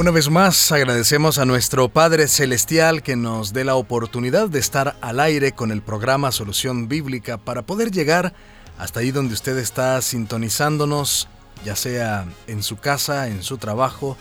[0.00, 4.96] Una vez más agradecemos a nuestro Padre Celestial que nos dé la oportunidad de estar
[5.02, 8.32] al aire con el programa Solución Bíblica para poder llegar
[8.78, 11.28] hasta ahí donde usted está sintonizándonos,
[11.66, 14.16] ya sea en su casa, en su trabajo,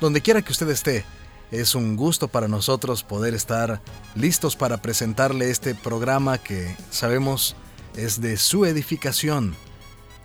[0.00, 1.04] donde quiera que usted esté.
[1.50, 3.80] Es un gusto para nosotros poder estar
[4.14, 7.56] listos para presentarle este programa que sabemos
[7.96, 9.56] es de su edificación.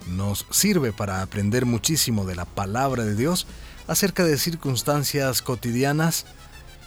[0.08, 3.48] Nos sirve para aprender muchísimo de la palabra de Dios
[3.90, 6.26] acerca de circunstancias cotidianas,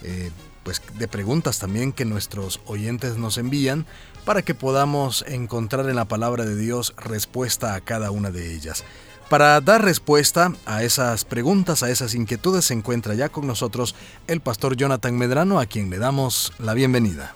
[0.03, 0.31] eh,
[0.63, 3.85] pues de preguntas también que nuestros oyentes nos envían
[4.25, 8.85] para que podamos encontrar en la palabra de Dios respuesta a cada una de ellas.
[9.29, 13.97] Para dar respuesta a esas preguntas, a esas inquietudes, se encuentra ya con nosotros
[14.29, 17.35] el pastor Jonathan Medrano, a quien le damos la bienvenida.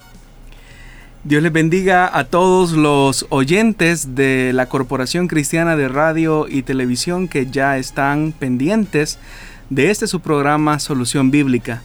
[1.25, 7.27] Dios les bendiga a todos los oyentes de la Corporación Cristiana de Radio y Televisión
[7.27, 9.19] que ya están pendientes
[9.70, 11.83] de este su programa Solución Bíblica.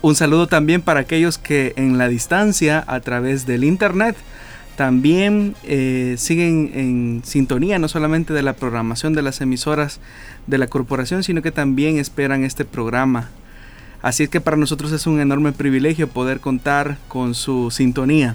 [0.00, 4.16] Un saludo también para aquellos que en la distancia a través del internet
[4.76, 10.00] también eh, siguen en sintonía no solamente de la programación de las emisoras
[10.46, 13.30] de la corporación, sino que también esperan este programa.
[14.00, 18.34] Así es que para nosotros es un enorme privilegio poder contar con su sintonía.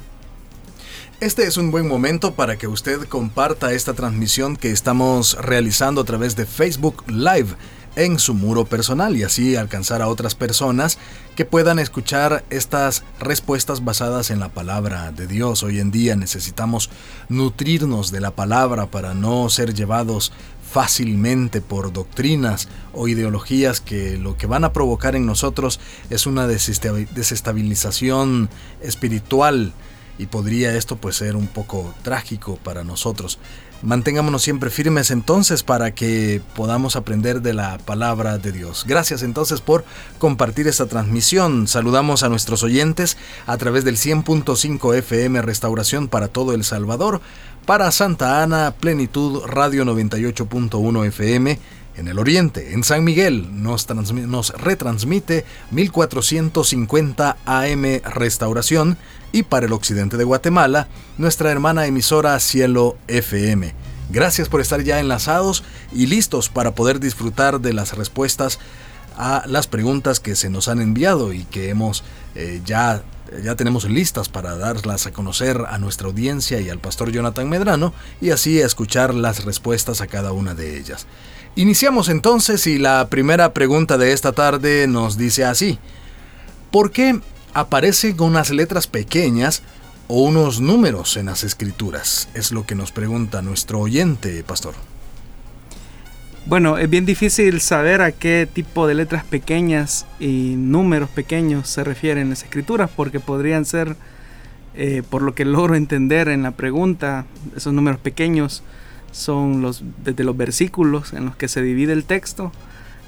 [1.20, 6.06] Este es un buen momento para que usted comparta esta transmisión que estamos realizando a
[6.06, 7.56] través de Facebook Live
[7.98, 11.00] en su muro personal y así alcanzar a otras personas
[11.36, 15.64] que puedan escuchar estas respuestas basadas en la palabra de Dios.
[15.64, 16.92] Hoy en día necesitamos
[17.28, 20.32] nutrirnos de la palabra para no ser llevados
[20.72, 25.80] fácilmente por doctrinas o ideologías que lo que van a provocar en nosotros
[26.12, 29.74] es una desestabilización espiritual
[30.18, 33.40] y podría esto pues ser un poco trágico para nosotros.
[33.84, 38.86] Mantengámonos siempre firmes entonces para que podamos aprender de la palabra de Dios.
[38.88, 39.86] Gracias entonces por
[40.18, 41.68] compartir esta transmisión.
[41.68, 47.22] Saludamos a nuestros oyentes a través del 100.5 FM Restauración para todo El Salvador,
[47.68, 51.60] para Santa Ana Plenitud Radio 98.1 FM
[51.98, 53.88] en el oriente, en San Miguel, nos,
[54.54, 58.98] retransmite 1450 AM Restauración
[59.32, 60.88] y para el occidente de Guatemala,
[61.18, 63.74] nuestra hermana emisora Cielo FM.
[64.10, 68.60] Gracias por estar ya enlazados y listos para poder disfrutar de las respuestas
[69.18, 72.04] a las preguntas que se nos han enviado y que hemos
[72.36, 73.04] eh, ya
[73.44, 77.94] ya tenemos listas para darlas a conocer a nuestra audiencia y al pastor Jonathan Medrano
[78.22, 81.08] y así escuchar las respuestas a cada una de ellas.
[81.58, 85.80] Iniciamos entonces y la primera pregunta de esta tarde nos dice así.
[86.70, 87.20] ¿Por qué
[87.56, 89.64] aparecen unas letras pequeñas
[90.08, 92.30] o unos números en las escrituras?
[92.36, 94.76] Es lo que nos pregunta nuestro oyente, pastor.
[96.46, 101.84] Bueno, es bien difícil saber a qué tipo de letras pequeñas y números pequeños se
[101.84, 103.96] refieren las escrituras, porque podrían ser,
[104.76, 107.26] eh, por lo que logro entender en la pregunta,
[107.56, 108.62] esos números pequeños
[109.12, 112.52] son los, desde los versículos en los que se divide el texto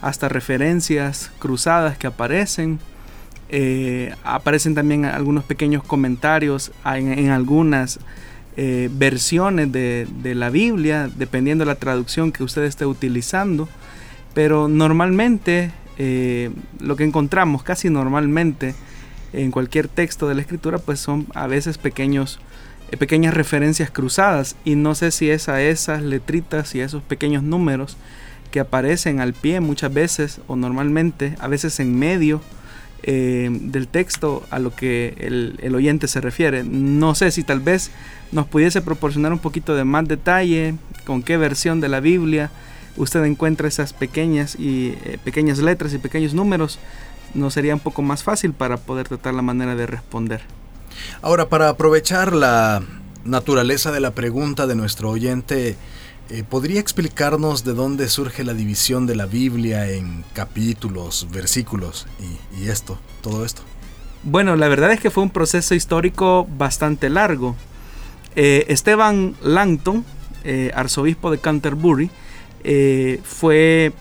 [0.01, 2.79] hasta referencias cruzadas que aparecen.
[3.49, 7.99] Eh, aparecen también algunos pequeños comentarios en, algunas
[8.57, 13.67] eh, versiones de, la Biblia, dependiendo de la traducción que usted esté utilizando.
[14.33, 18.75] Pero normalmente eh, lo que encontramos casi normalmente
[19.33, 22.39] en cualquier texto de la escritura pues son a veces pequeños
[22.97, 27.43] pequeñas referencias cruzadas y no sé si es a esas letritas y a esos pequeños
[27.43, 27.97] números
[28.51, 32.41] que aparecen al pie muchas veces o normalmente, a veces en medio
[33.03, 36.63] eh, del texto a lo que el, oyente se refiere.
[36.63, 37.91] No sé si tal vez
[38.31, 40.75] nos pudiese proporcionar un poquito de más detalle
[41.05, 42.51] con qué versión de la Biblia
[42.97, 46.79] usted encuentra esas pequeñas y eh, pequeñas letras y pequeños números,
[47.33, 50.41] nos sería un poco más fácil para poder tratar la manera de responder.
[51.21, 52.81] Ahora, para aprovechar la
[53.25, 55.75] naturaleza de la pregunta de nuestro oyente,
[56.29, 62.07] eh, ¿podría explicarnos de dónde surge la división de la Biblia en capítulos, versículos
[62.57, 63.61] y, esto, todo esto?
[64.23, 67.55] Bueno, la verdad es que fue un proceso histórico bastante largo.
[68.35, 70.05] Eh, Esteban Langton,
[70.43, 72.09] eh, arzobispo de Canterbury,
[73.23, 73.93] fue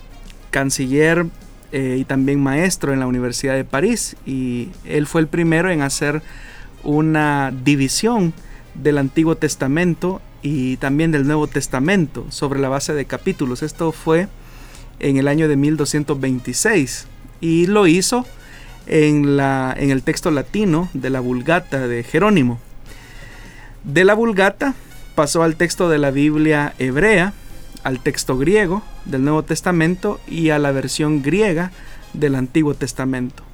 [0.51, 1.27] canciller
[1.73, 6.23] y también maestro en la Universidad de París y él fue el primero en hacer
[6.83, 8.33] una división
[8.75, 13.63] del Antiguo Testamento y también del Nuevo Testamento sobre la base de capítulos.
[13.63, 14.29] Esto fue
[15.01, 17.07] en el año de 1226
[17.41, 18.27] y lo hizo
[18.87, 22.59] en, la, en el texto latino de la Vulgata de Jerónimo.
[23.85, 24.75] De la Vulgata
[25.15, 27.33] pasó al texto de la Biblia hebrea,
[27.85, 31.73] al texto griego del Nuevo Testamento y a la versión griega
[32.13, 33.48] del Antiguo Testamento.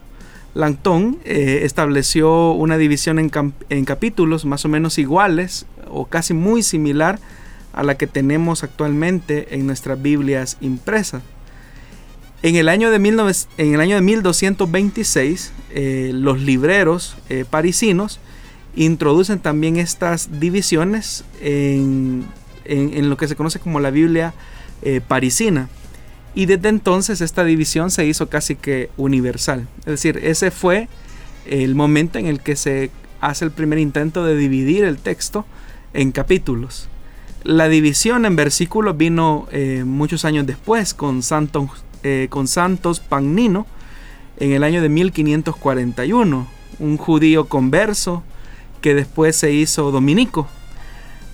[0.54, 7.18] Langton eh, estableció una división en, capítulos más o menos iguales o casi muy similar
[7.72, 11.22] a la que tenemos actualmente en nuestras Biblias impresas.
[12.42, 12.96] En el año de,
[13.58, 18.20] en el año de 1226, eh, los libreros eh, parisinos
[18.76, 22.26] introducen también estas divisiones en,
[22.66, 24.34] lo que se conoce como la Biblia
[25.08, 25.68] parisina.
[26.34, 29.68] Y desde entonces esta división se hizo casi que universal.
[29.80, 30.88] Es decir, ese fue
[31.46, 32.90] el momento en el que se
[33.20, 35.46] hace el primer intento de dividir el texto
[35.92, 36.88] en capítulos.
[37.44, 39.46] La división en versículos vino
[39.84, 41.70] muchos años después con Santo
[42.06, 43.66] eh, con Santos Pagnino
[44.36, 46.46] en el año de 1541,
[46.78, 48.22] un judío converso
[48.82, 50.46] que después se hizo dominico.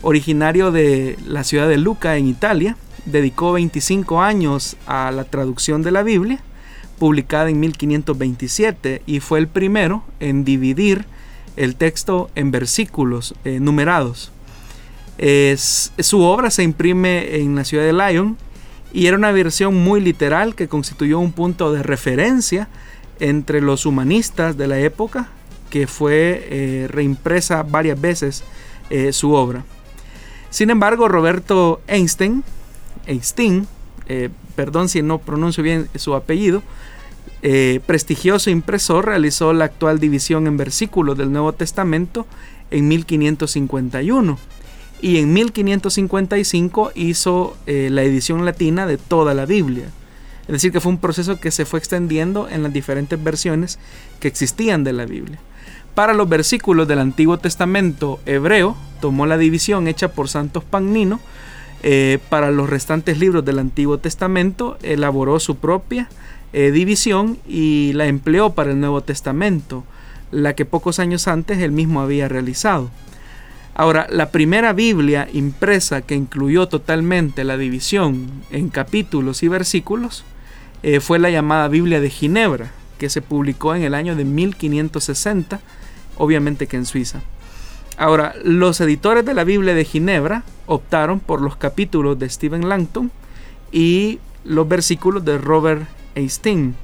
[0.02, 5.90] Originario de la ciudad de Luca en Italia, dedicó 25 años a la traducción de
[5.90, 6.40] la Biblia,
[6.98, 11.06] publicada en 1527, y fue el primero en dividir
[11.56, 14.32] el texto en versículos eh, numerados.
[15.18, 18.36] su obra se imprime en la ciudad de Lyon
[18.92, 22.68] y era una versión muy literal que constituyó un punto de referencia
[23.20, 25.28] entre los humanistas de la época,
[25.68, 28.42] que fue eh, reimpresa varias veces
[28.88, 29.64] eh, su obra.
[30.50, 32.42] Sin embargo, Roberto Einstein,
[33.06, 33.66] Einstein
[34.06, 36.62] eh, perdón si no pronuncio bien su apellido,
[37.86, 42.26] prestigioso impresor, realizó la actual división en versículos del Nuevo Testamento
[42.70, 44.38] en 1551
[45.02, 49.86] y en 1555 hizo eh, la edición latina de toda la Biblia.
[50.42, 53.78] Es decir, que fue un proceso que se fue extendiendo en las diferentes versiones
[54.18, 55.38] que existían de la Biblia.
[55.94, 61.20] Para los versículos del Antiguo Testamento hebreo, tomó la división hecha por Santos Pagnino.
[61.82, 66.08] Eh, para los restantes libros del Antiguo Testamento, elaboró su propia
[66.52, 69.84] eh, división y la empleó para el Nuevo Testamento,
[70.30, 72.90] la que pocos años antes él mismo había realizado.
[73.74, 80.24] Ahora, la primera Biblia impresa que incluyó totalmente la división en capítulos y versículos
[80.82, 85.60] eh, fue la llamada Biblia de Ginebra, que se publicó en el año de 1560,
[86.18, 87.22] obviamente que en Suiza.
[88.00, 93.10] Ahora, los editores de la Biblia de Ginebra optaron por los capítulos de Stephen Langton
[93.72, 95.82] y los versículos de Robert
[96.14, 96.76] Einstein,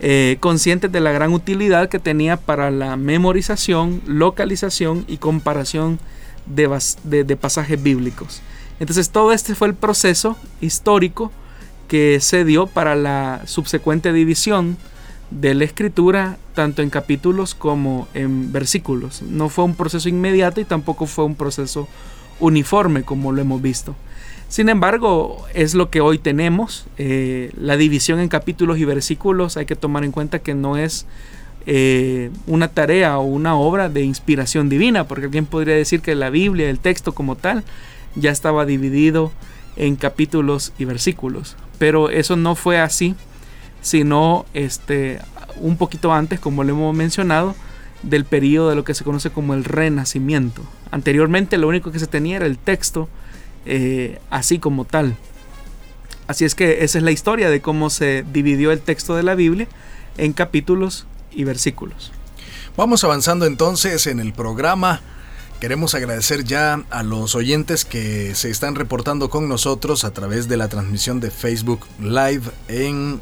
[0.00, 6.00] eh, conscientes de la gran utilidad que tenía para la memorización, localización y comparación
[6.46, 8.42] de, pasajes bíblicos.
[8.80, 11.30] Entonces todo este fue el proceso histórico
[11.86, 14.76] que se dio para la subsecuente división
[15.30, 19.22] de la escritura tanto en capítulos como en versículos.
[19.22, 21.86] No fue un proceso inmediato y tampoco fue un proceso
[22.40, 23.94] uniforme como lo hemos visto.
[24.48, 26.86] Sin embargo, es lo que hoy tenemos.
[26.96, 31.06] Eh, la división en capítulos y versículos hay que tomar en cuenta que no es
[31.64, 36.28] eh, una tarea o una obra de inspiración divina, porque alguien podría decir que la
[36.28, 37.62] Biblia, el texto como tal,
[38.16, 39.30] ya estaba dividido
[39.76, 41.56] en capítulos y versículos.
[41.78, 43.14] Pero eso no fue así,
[43.80, 45.20] sino este,
[45.60, 47.54] un poquito antes, como lo hemos mencionado,
[48.02, 50.62] del periodo de lo que se conoce como el renacimiento.
[50.90, 53.08] Anteriormente lo único que se tenía era el texto
[53.66, 55.16] eh, así como tal.
[56.26, 59.34] Así es que esa es la historia de cómo se dividió el texto de la
[59.34, 59.66] Biblia
[60.16, 62.12] en capítulos y versículos.
[62.76, 65.00] Vamos avanzando entonces en el programa.
[65.60, 70.56] Queremos agradecer ya a los oyentes que se están reportando con nosotros a través de
[70.56, 73.20] la transmisión de Facebook Live en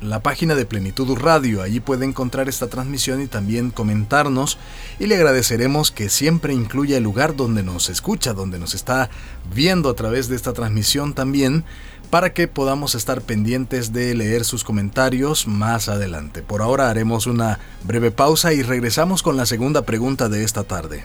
[0.00, 1.62] la página de Plenitud Radio.
[1.62, 4.58] Allí puede encontrar esta transmisión y también comentarnos.
[4.98, 9.10] Y le agradeceremos que siempre incluya el lugar donde nos escucha, donde nos está
[9.54, 11.64] viendo a través de esta transmisión también
[12.10, 16.42] para que podamos estar pendientes de leer sus comentarios más adelante.
[16.42, 21.04] Por ahora haremos una breve pausa y regresamos con la segunda pregunta de esta tarde.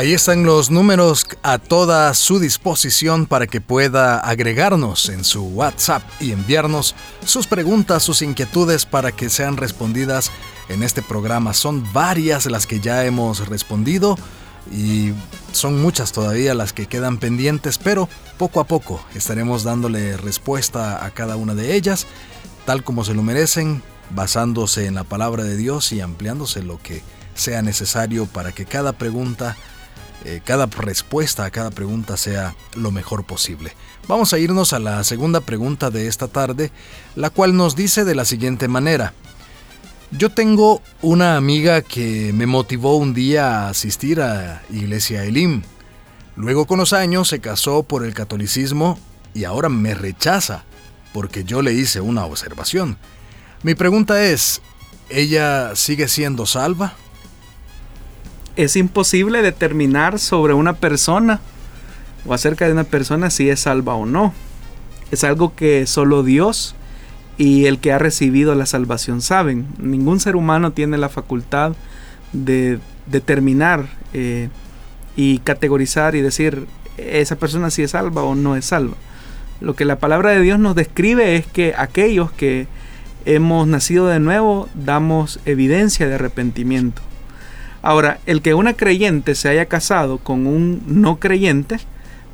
[0.00, 6.02] Ahí están los números a toda su disposición para que pueda agregarnos en su WhatsApp
[6.20, 6.94] y enviarnos
[7.26, 10.30] sus preguntas, sus inquietudes para que sean respondidas
[10.70, 11.52] en este programa.
[11.52, 14.16] Son varias las que ya hemos respondido
[14.72, 15.12] y
[15.52, 21.10] son muchas todavía las que quedan pendientes, pero poco a poco estaremos dándole respuesta a
[21.10, 22.06] cada una de ellas,
[22.64, 23.82] tal como se lo merecen,
[24.14, 27.02] basándose en la palabra de Dios y ampliándose lo que
[27.34, 29.56] sea necesario para que cada pregunta
[30.24, 33.72] eh, cada respuesta a cada pregunta sea lo mejor posible.
[34.06, 36.70] Vamos a irnos a la segunda pregunta de esta tarde,
[37.16, 39.14] la cual nos dice de la siguiente manera.
[40.10, 45.62] Yo tengo una amiga que me motivó un día a asistir a Iglesia Elim.
[46.36, 48.98] Luego con los años se casó por el catolicismo
[49.34, 50.64] y ahora me rechaza
[51.12, 52.98] porque yo le hice una observación.
[53.62, 54.60] Mi pregunta es,
[55.08, 56.94] ¿ella sigue siendo salva?
[58.62, 61.40] Es imposible determinar sobre una persona
[62.26, 64.34] o acerca de una persona si es salva o no.
[65.10, 66.74] Es algo que solo Dios
[67.38, 69.66] y el que ha recibido la salvación saben.
[69.78, 71.72] Ningún ser humano tiene la facultad
[72.32, 74.48] de determinar eh,
[75.16, 78.96] y categorizar y decir esa persona si es salva o no es salva.
[79.60, 82.66] Lo que la palabra de Dios nos describe es que aquellos que
[83.24, 87.02] hemos nacido de nuevo damos evidencia de arrepentimiento.
[87.82, 91.78] Ahora, el que una creyente se haya casado con un no creyente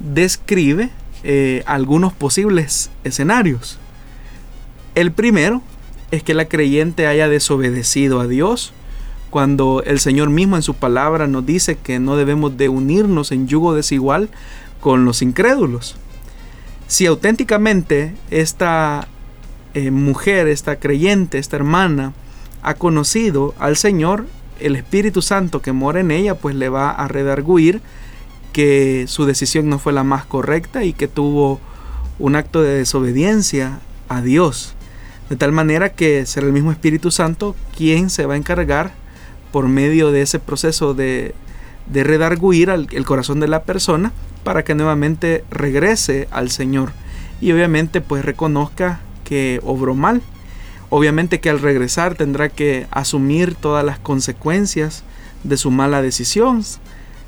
[0.00, 0.91] describe
[1.23, 3.79] eh, algunos posibles escenarios.
[4.95, 5.62] El primero
[6.11, 8.73] es que la creyente haya desobedecido a Dios,
[9.31, 13.47] cuando el Señor mismo en su palabra nos dice que no debemos de unirnos en
[13.47, 14.29] yugo desigual
[14.81, 15.97] con los incrédulos.
[16.87, 19.09] Si auténticamente esta
[19.75, 22.12] eh, mujer, esta creyente, esta hermana,
[22.62, 24.26] ha conocido al Señor,
[24.60, 27.80] el Espíritu Santo que mora en ella pues le va a redarguir
[28.52, 31.60] que su decisión no fue la más correcta y que tuvo
[32.18, 34.75] un acto de desobediencia a Dios.
[35.28, 38.92] De tal manera que será el mismo Espíritu Santo quien se va a encargar
[39.52, 41.34] por medio de ese proceso de,
[41.86, 44.12] de redarguir el corazón de la persona
[44.44, 46.92] para que nuevamente regrese al Señor
[47.40, 50.22] y obviamente pues reconozca que obró mal
[50.88, 55.02] Obviamente que al regresar tendrá que asumir todas las consecuencias
[55.43, 56.62] de su mala decisión,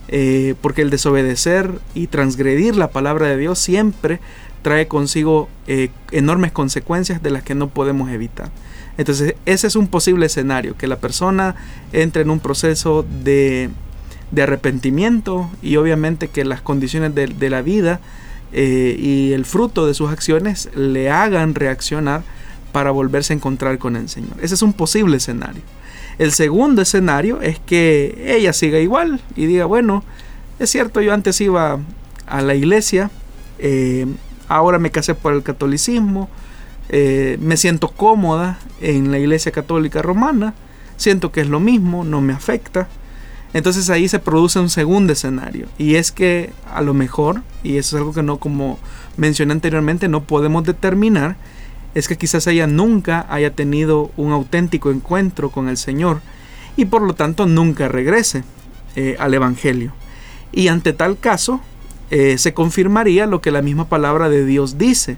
[0.08, 4.20] eh, porque el desobedecer y transgredir la palabra de Dios siempre
[4.62, 8.50] trae consigo eh, enormes consecuencias de las que no podemos evitar.
[8.96, 11.56] Entonces ese es un posible escenario, que la persona
[11.92, 13.70] entre en un proceso de,
[14.36, 18.00] arrepentimiento y obviamente que las condiciones de, la vida
[18.52, 22.22] eh, y el fruto de sus acciones le hagan reaccionar
[22.72, 24.36] para volverse a encontrar con el Señor.
[24.42, 25.62] Ese es un posible escenario.
[26.18, 30.02] El segundo escenario es que ella siga igual y diga, bueno,
[30.58, 31.78] es cierto, yo antes iba
[32.26, 33.10] a la iglesia,
[33.58, 34.06] eh,
[34.48, 36.28] ahora me casé por el catolicismo,
[36.88, 40.54] eh, me siento cómoda en la iglesia católica romana,
[40.96, 42.88] siento que es lo mismo, no me afecta.
[43.54, 47.96] Entonces ahí se produce un segundo escenario y es que a lo mejor, y eso
[47.96, 48.78] es algo que no como
[49.16, 51.36] mencioné anteriormente, no podemos determinar
[51.98, 56.20] es que quizás ella nunca haya tenido un auténtico encuentro con el Señor
[56.76, 58.44] y por lo tanto nunca regrese
[58.94, 59.92] eh, al Evangelio.
[60.52, 61.60] Y ante tal caso
[62.12, 65.16] eh, se confirmaría lo que la misma palabra de Dios dice,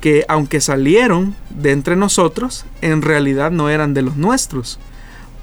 [0.00, 4.80] que aunque salieron de entre nosotros, en realidad no eran de los nuestros,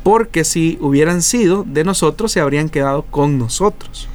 [0.03, 4.09] porque si hubieran sido de nosotros se habrían quedado con nosotros.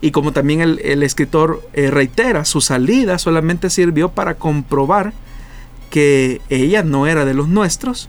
[0.00, 5.12] Y como también el, escritor eh, reitera, su salida solamente sirvió para comprobar
[5.94, 8.08] que ella no era de los nuestros,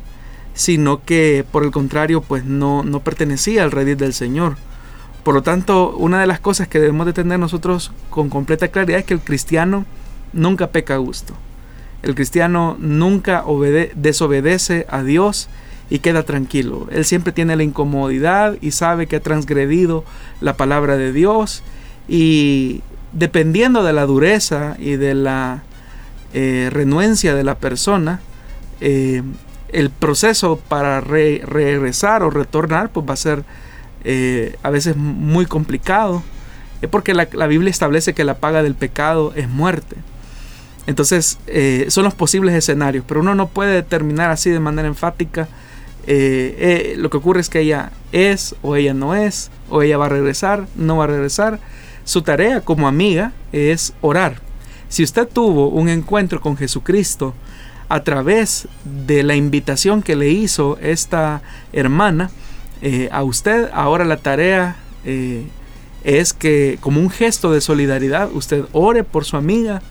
[0.55, 4.55] sino que por el contrario pues no, no pertenecía al redil del Señor.
[5.21, 9.01] Por lo tanto, una de las cosas que debemos de tener nosotros con completa claridad
[9.01, 9.85] es que el cristiano
[10.33, 11.35] nunca peca a gusto.
[12.01, 13.43] El cristiano nunca
[13.93, 15.47] desobedece a Dios
[15.87, 16.87] y queda tranquilo.
[16.91, 20.05] Él siempre tiene la incomodidad y sabe que ha transgredido
[20.41, 21.61] la palabra de Dios
[22.07, 25.61] y dependiendo de la dureza y de la
[26.33, 28.19] eh, renuencia de la persona,
[28.81, 29.21] eh,
[29.69, 33.43] el proceso para regresar o retornar pues va a ser
[34.07, 36.23] eh, a veces muy complicado,
[36.91, 39.95] porque la, Biblia establece que la paga del pecado es muerte.
[40.85, 45.47] Entonces, eh, son los posibles escenarios, pero uno no puede determinar así de manera enfática.
[46.05, 50.05] Eh, lo que ocurre es que ella es o ella no es, o ella va
[50.05, 51.59] a regresar, no va a regresar.
[52.03, 54.44] Su tarea como amiga es orar.
[54.95, 57.33] Si usted tuvo un encuentro con Jesucristo
[57.89, 58.69] a través
[59.05, 61.41] de la invitación que le hizo esta
[61.73, 62.31] hermana,
[63.11, 64.77] a usted ahora la tarea
[66.05, 69.81] es que como un gesto de solidaridad usted ore por su amiga,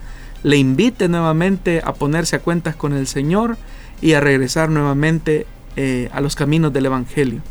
[0.41, 3.57] le invite nuevamente a ponerse a cuentas con el Señor
[4.01, 5.45] y a regresar nuevamente
[5.75, 7.41] eh, a los caminos del Evangelio.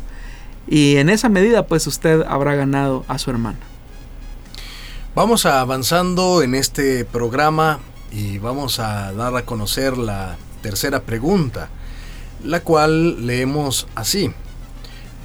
[0.67, 3.59] Y en esa medida pues usted habrá ganado a su hermana.
[5.15, 7.79] Vamos avanzando en este programa
[8.11, 11.69] y vamos a dar a conocer la tercera pregunta,
[12.43, 14.33] la cual leemos así.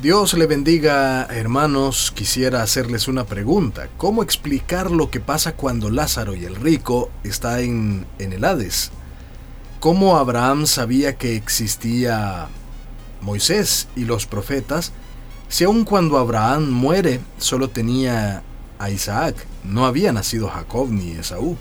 [0.01, 2.13] Dios le bendiga, hermanos.
[2.15, 3.89] Quisiera hacerles una pregunta.
[3.97, 8.93] ¿Cómo explicar lo que pasa cuando Lázaro y el rico están en, en el Hades?
[9.81, 12.47] ¿Cómo Abraham sabía que existía
[13.23, 14.93] Moisés y los profetas
[15.49, 18.45] si aun cuando Abraham muere solo tenía
[18.81, 19.37] a Isaac?
[19.63, 21.57] No había nacido Jacob ni Esaú,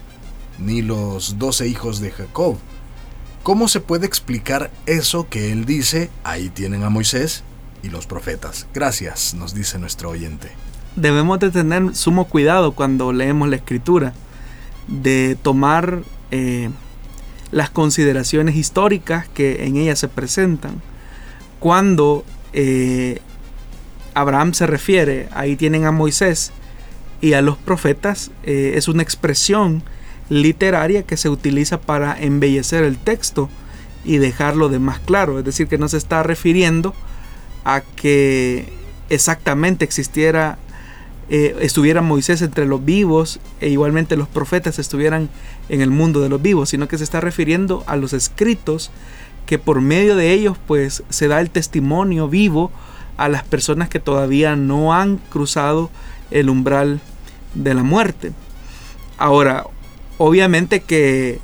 [0.57, 2.57] ni los doce hijos de Jacob.
[3.43, 7.43] ¿Cómo se puede explicar eso que él dice, ahí tienen a Moisés
[7.83, 8.67] y los profetas.
[8.73, 10.49] Gracias, nos dice nuestro oyente.
[10.95, 14.13] Debemos de tener sumo cuidado cuando leemos la escritura,
[14.88, 16.69] de tomar eh,
[17.51, 20.81] las consideraciones históricas que en ella se presentan.
[21.59, 23.21] Cuando eh,
[24.13, 26.51] Abraham se refiere, ahí tienen a Moisés
[27.21, 29.83] y a los profetas, eh, es una expresión
[30.29, 33.49] literaria que se utiliza para embellecer el texto
[34.05, 36.93] y dejarlo de más claro, es decir, que no se está refiriendo
[37.65, 38.71] a que
[39.09, 40.57] exactamente existiera,
[41.29, 45.29] eh, estuviera Moisés entre los vivos e igualmente los profetas estuvieran
[45.67, 48.91] en el mundo de los vivos, sino que se está refiriendo a los escritos
[49.45, 52.71] que por medio de ellos pues se da el testimonio vivo
[53.17, 55.89] a las personas que todavía no han cruzado
[56.31, 57.01] el umbral
[57.53, 58.32] de la muerte.
[59.18, 59.65] Ahora,
[60.18, 61.39] obviamente que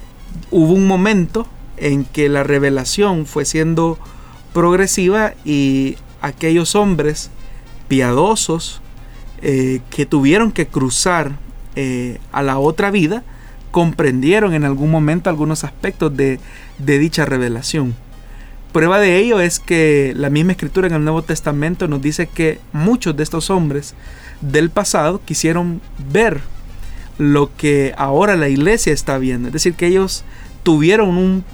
[0.52, 3.98] hubo un momento en que la revelación fue siendo
[4.54, 7.30] progresiva y aquellos hombres
[7.88, 8.82] piadosos
[9.42, 11.34] eh, que tuvieron que cruzar
[11.76, 13.24] eh, a la otra vida,
[13.72, 16.40] comprendieron en algún momento algunos aspectos de,
[16.78, 17.94] de dicha revelación.
[18.76, 22.60] Prueba de ello es que la misma escritura en el Nuevo Testamento nos dice que
[22.74, 23.96] muchos de estos hombres
[24.42, 25.80] del pasado quisieron
[26.12, 26.42] ver
[27.18, 29.48] lo que ahora la iglesia está viendo.
[29.48, 30.26] Es decir, que ellos
[30.64, 31.46] tuvieron un,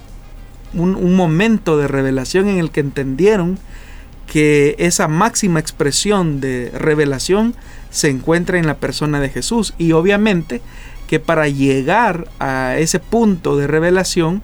[0.74, 3.56] un, momento de revelación en el que entendieron
[4.26, 7.54] que esa máxima expresión de revelación
[7.90, 10.60] se encuentra en la persona de Jesús y obviamente
[11.06, 14.42] que para llegar a ese punto de revelación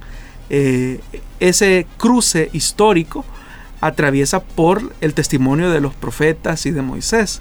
[0.48, 1.00] eh,
[1.40, 3.24] ese cruce histórico
[3.80, 7.40] atraviesa por el testimonio de los profetas y de Moisés.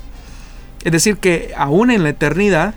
[0.84, 2.76] Es decir, que aún en la eternidad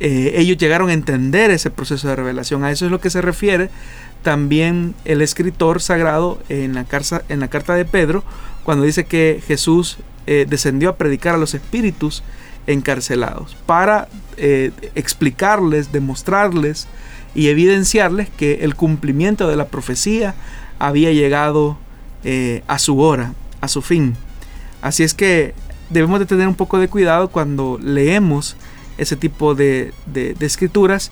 [0.00, 2.64] eh, ellos llegaron a entender ese proceso de revelación.
[2.64, 3.70] A eso es lo que se refiere
[4.22, 6.86] también el escritor sagrado en la,
[7.28, 8.24] en la carta de Pedro
[8.64, 12.22] cuando dice que Jesús eh, descendió a predicar a los espíritus
[12.66, 16.88] encarcelados para eh, explicarles, demostrarles
[17.34, 20.34] y evidenciarles que el cumplimiento de la profecía
[20.78, 21.78] había llegado
[22.24, 24.16] eh, a su hora, a su fin.
[24.82, 25.54] Así es que
[25.90, 28.56] debemos de tener un poco de cuidado cuando leemos
[28.98, 29.92] ese tipo de,
[30.40, 31.10] escrituras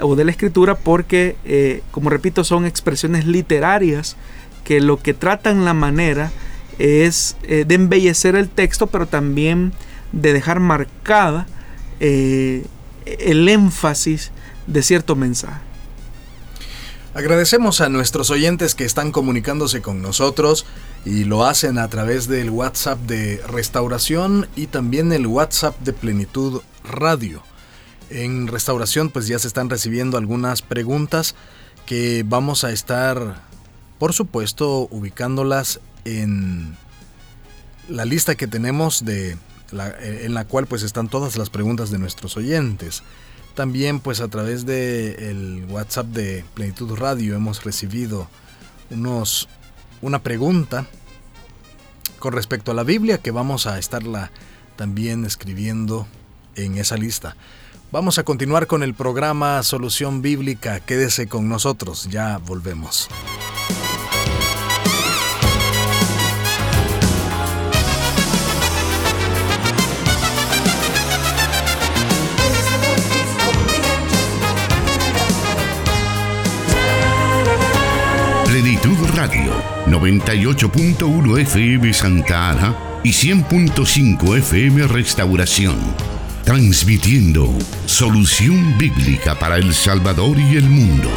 [0.00, 4.16] o de la escritura porque, como repito, son expresiones literarias
[4.64, 6.30] que lo que tratan la manera
[6.78, 9.72] es eh, de embellecer el texto, pero también
[10.12, 11.46] de dejar marcada
[12.00, 12.64] eh,
[13.04, 14.32] el énfasis
[14.70, 15.60] de cierto mensaje.
[17.12, 20.64] Agradecemos a nuestros oyentes que están comunicándose con nosotros
[21.04, 26.62] y lo hacen a través del WhatsApp de Restauración y también el WhatsApp de Plenitud
[26.84, 27.42] Radio.
[28.10, 31.34] En Restauración pues ya se están recibiendo algunas preguntas
[31.84, 33.42] que vamos a estar
[33.98, 36.76] por supuesto ubicándolas en
[37.88, 39.36] la lista que tenemos de
[39.72, 43.02] en la cual pues están todas las preguntas de nuestros oyentes.
[43.60, 48.26] También pues a través de el WhatsApp de Plenitud Radio hemos recibido
[48.88, 49.50] unos
[50.00, 50.86] una pregunta
[52.18, 54.30] con respecto a la Biblia que vamos a estarla
[54.76, 56.06] también escribiendo
[56.56, 57.36] en esa lista.
[57.92, 60.80] Vamos a continuar con el programa Solución Bíblica.
[60.80, 63.10] Quédese con nosotros, ya volvemos.
[79.20, 79.52] Radio,
[79.86, 85.76] 98.1 FM Santa Ana y 100.5 FM Restauración.
[86.42, 87.46] Transmitiendo
[87.84, 91.10] solución bíblica para El Salvador y el mundo.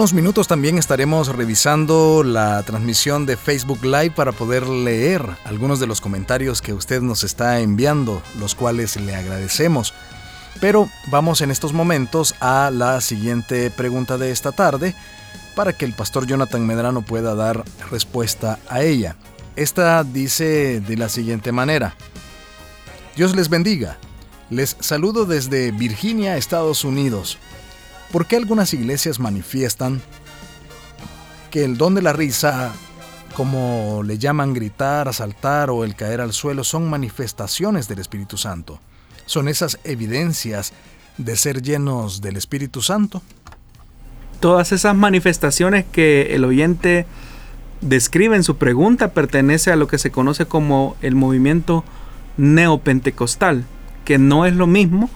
[0.00, 5.86] Unos minutos también estaremos revisando la transmisión de Facebook Live para poder leer algunos de
[5.86, 9.92] los comentarios que usted nos está enviando, los cuales le agradecemos.
[10.58, 14.94] Pero vamos en estos momentos a la siguiente pregunta de esta tarde
[15.54, 19.16] para que el pastor Jonathan Medrano pueda dar respuesta a ella.
[19.54, 21.94] Esta dice de la siguiente manera.
[23.16, 23.98] Dios les bendiga.
[24.48, 27.36] Les saludo desde Virginia, Estados Unidos.
[28.12, 30.02] ¿Por qué algunas iglesias manifiestan
[31.52, 32.72] que el don de la risa,
[33.34, 38.80] como le llaman gritar, saltar o el caer al suelo, son manifestaciones del Espíritu Santo?
[39.26, 40.72] ¿Son esas evidencias
[41.18, 43.22] de ser llenos del Espíritu Santo?
[44.40, 47.06] Todas esas manifestaciones que el oyente
[47.80, 51.84] describe en su pregunta pertenece a lo que se conoce como el movimiento
[52.38, 53.64] neopentecostal,
[54.04, 55.10] que no es lo mismo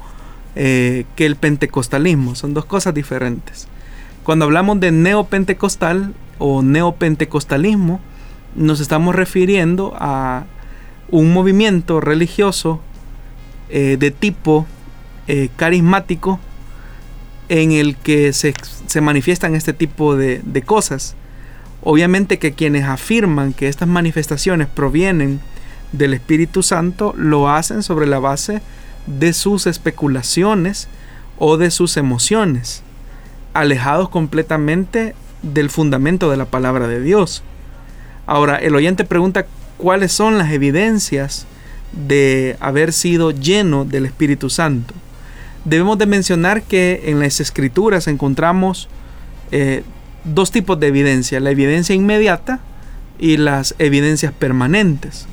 [0.57, 2.35] eh, que el pentecostalismo.
[2.35, 3.67] Son dos cosas diferentes.
[4.23, 8.01] Cuando hablamos de neopentecostal o neopentecostalismo,
[8.55, 10.45] nos estamos refiriendo a
[11.11, 12.81] un movimiento religioso
[13.69, 14.67] eh, de tipo
[15.27, 16.39] eh, carismático
[17.49, 18.55] en el que se,
[19.01, 21.17] manifiestan este tipo de, de cosas.
[21.83, 25.41] Obviamente que quienes afirman que estas manifestaciones provienen
[25.93, 28.63] del Espíritu Santo lo hacen sobre la base de
[29.33, 30.89] sus especulaciones
[31.39, 32.83] o de sus emociones,
[33.53, 37.43] alejados completamente del fundamento de la palabra de Dios.
[38.27, 41.47] Ahora, el oyente pregunta cuáles son las evidencias
[41.93, 44.95] de haber sido lleno del Espíritu Santo.
[45.65, 48.89] Debemos de mencionar que en las escrituras encontramos
[49.51, 49.83] eh,
[50.25, 52.61] dos tipos de evidencia, la evidencia inmediata
[53.19, 55.27] y las evidencias permanentes.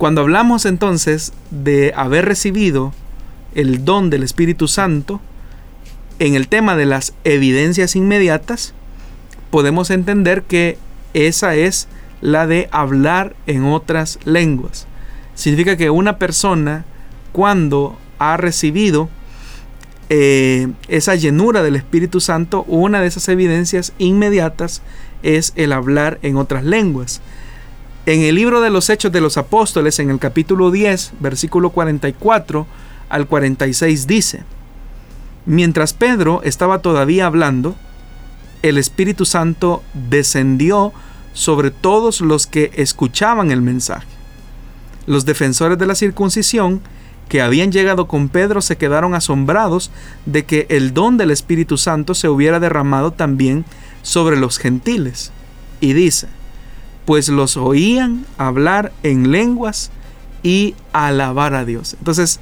[0.00, 2.94] Cuando hablamos entonces de haber recibido
[3.54, 5.20] el don del Espíritu Santo,
[6.18, 8.72] en el tema de las evidencias inmediatas,
[9.50, 10.78] podemos entender que
[11.12, 11.86] esa es
[12.22, 14.86] la de hablar en otras lenguas.
[15.34, 16.86] Significa que una persona
[17.32, 19.10] cuando ha recibido
[20.08, 24.80] eh, esa llenura del Espíritu Santo, una de esas evidencias inmediatas
[25.22, 27.20] es el hablar en otras lenguas.
[28.06, 32.66] En el libro de los Hechos de los Apóstoles, en el capítulo 10, versículo 44
[33.10, 34.42] al 46 dice,
[35.44, 37.76] Mientras Pedro estaba todavía hablando,
[38.62, 40.92] el Espíritu Santo descendió
[41.34, 44.06] sobre todos los que escuchaban el mensaje.
[45.06, 46.80] Los defensores de la circuncisión
[47.28, 49.90] que habían llegado con Pedro se quedaron asombrados
[50.24, 53.64] de que el don del Espíritu Santo se hubiera derramado también
[54.02, 55.32] sobre los gentiles.
[55.80, 56.28] Y dice,
[57.10, 59.90] pues los oían hablar en lenguas
[60.44, 61.96] y alabar a Dios.
[61.98, 62.38] Entonces,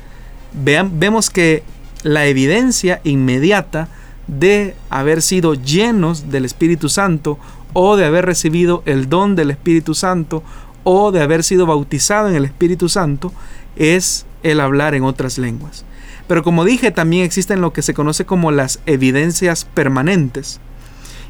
[0.52, 1.62] vean, vemos que
[2.02, 3.88] la evidencia inmediata
[4.26, 7.38] de haber sido llenos del Espíritu Santo
[7.72, 10.42] o de haber recibido el don del Espíritu Santo
[10.84, 13.32] o de haber sido bautizado en el Espíritu Santo
[13.76, 15.86] es el hablar en otras lenguas.
[16.26, 20.60] Pero como dije, también existen lo que se conoce como las evidencias permanentes.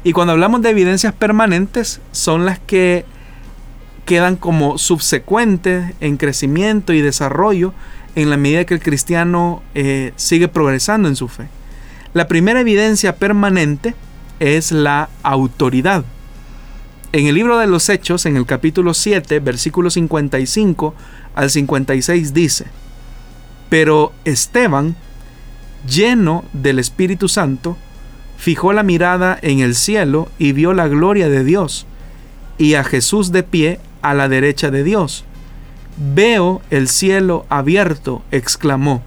[0.03, 3.05] Y cuando hablamos de evidencias permanentes, son las que
[4.09, 7.75] quedan como subsecuentes en crecimiento y desarrollo
[8.15, 11.47] en la medida que el cristiano eh, sigue progresando en su fe.
[12.15, 13.93] La primera evidencia permanente
[14.39, 16.05] es la autoridad.
[17.11, 20.95] En el libro de los Hechos, en el capítulo 7, versículo 55
[21.35, 22.65] al 56 dice,
[23.69, 24.95] pero Esteban,
[25.87, 27.77] lleno del Espíritu Santo,
[28.37, 31.85] fijó la mirada en el cielo y vio la gloria de Dios
[32.57, 35.25] y a Jesús de pie a la derecha de Dios.
[35.97, 39.01] Veo el cielo abierto, exclamó,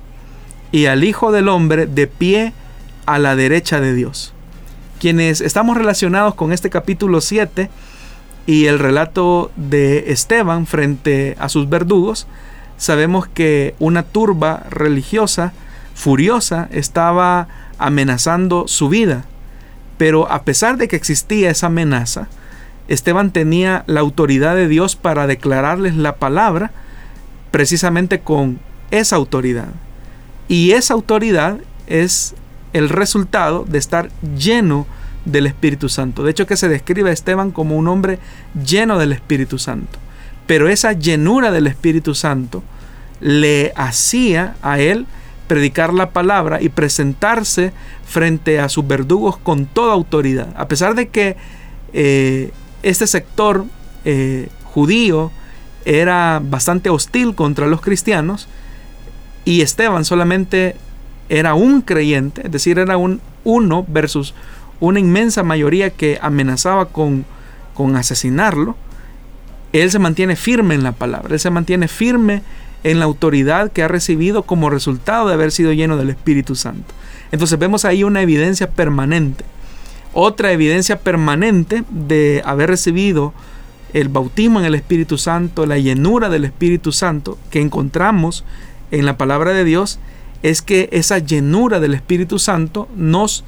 [0.72, 2.52] y al Hijo del Hombre de pie
[3.06, 4.32] a la derecha de Dios.
[5.00, 7.70] Quienes estamos relacionados con este capítulo 7
[8.46, 12.26] y el relato de Esteban frente a sus verdugos,
[12.76, 15.52] sabemos que una turba religiosa
[15.94, 19.24] furiosa estaba amenazando su vida,
[19.98, 22.26] Pero a pesar de que existía esa amenaza,
[22.88, 26.72] Esteban tenía la autoridad de Dios para declararles la palabra
[27.50, 28.58] precisamente con
[28.90, 29.68] esa autoridad.
[30.48, 32.34] Y esa autoridad es
[32.72, 34.86] el resultado de estar lleno
[35.24, 36.24] del Espíritu Santo.
[36.24, 38.18] De hecho que se describe a Esteban como un hombre
[38.66, 39.98] lleno del Espíritu Santo.
[40.46, 42.62] Pero esa llenura del Espíritu Santo
[43.20, 45.06] le hacía a él
[45.46, 47.72] predicar la palabra y presentarse
[48.04, 50.48] frente a sus verdugos con toda autoridad.
[50.56, 51.36] A pesar de que
[51.92, 52.50] eh,
[52.82, 53.64] este sector
[54.04, 55.30] eh, judío
[55.84, 58.48] era bastante hostil contra los cristianos
[59.44, 60.76] y Esteban solamente
[61.28, 64.34] era un creyente, es decir, era un uno versus
[64.80, 67.24] una inmensa mayoría que amenazaba con,
[67.74, 68.76] con asesinarlo,
[69.72, 72.42] él se mantiene firme en la palabra, él se mantiene firme
[72.84, 76.94] en la autoridad que ha recibido como resultado de haber sido lleno del Espíritu Santo.
[77.30, 79.44] Entonces vemos ahí una evidencia permanente.
[80.14, 83.32] Otra evidencia permanente de haber recibido
[83.92, 88.44] el bautismo en el Espíritu Santo, la llenura del Espíritu Santo que encontramos
[88.90, 89.98] en la palabra de Dios,
[90.42, 93.44] es que esa llenura del Espíritu Santo nos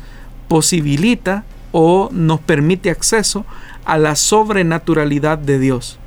[0.49, 3.45] posibilita o nos permite acceso
[3.85, 5.99] a la sobrenaturalidad de Dios.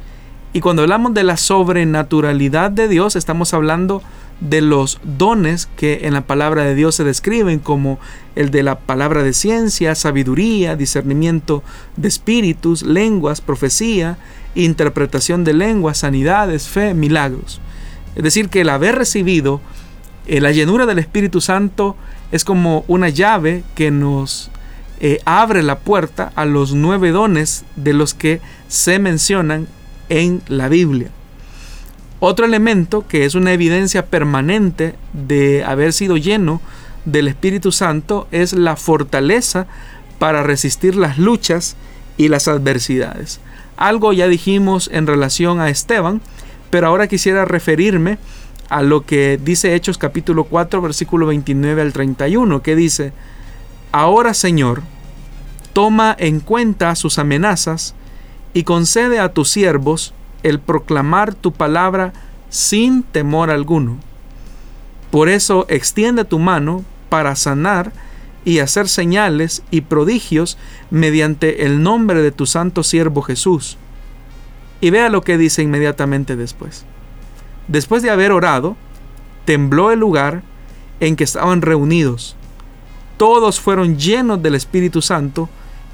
[0.53, 4.07] Y cuando hablamos de la sobrenaturalidad de Dios, estamos hablando de
[4.39, 7.99] los dones que en la palabra de Dios se describen como
[8.35, 11.63] el de la palabra de ciencia, sabiduría, discernimiento
[11.95, 14.17] de espíritus, lenguas, profecía,
[14.55, 17.59] interpretación de lenguas, sanidades, fe, milagros.
[18.15, 19.61] Es decir, que el haber recibido
[20.27, 21.95] eh, la llenura del Espíritu Santo
[22.31, 24.51] es como una llave que nos
[24.99, 29.67] eh, abre la puerta a los nueve dones de los que se mencionan
[30.09, 31.09] en la Biblia.
[32.19, 36.61] Otro elemento que es una evidencia permanente de haber sido lleno
[37.05, 39.67] del Espíritu Santo es la fortaleza
[40.17, 41.75] para resistir las luchas
[42.17, 43.39] y las adversidades.
[43.77, 46.21] Algo ya dijimos en relación a Esteban,
[46.71, 48.17] pero ahora quisiera referirme
[48.69, 53.13] a lo que dice Hechos capítulo 4 versículo 29 al 31, que dice,
[53.91, 54.81] Ahora Señor,
[55.71, 57.93] toma en cuenta sus amenazas
[58.55, 60.13] y concede a tus siervos
[60.47, 62.13] el proclamar tu palabra
[62.49, 63.97] sin temor alguno.
[65.11, 67.91] Por eso extiende tu mano para sanar
[68.45, 70.57] y hacer señales y prodigios
[70.89, 73.77] mediante el nombre de tu santo siervo Jesús.
[74.79, 76.85] Y vea lo que dice inmediatamente después.
[77.67, 78.77] Después de haber orado,
[79.45, 80.43] tembló el lugar
[80.99, 82.35] en que estaban reunidos.
[83.17, 85.49] Todos fueron llenos del Espíritu Santo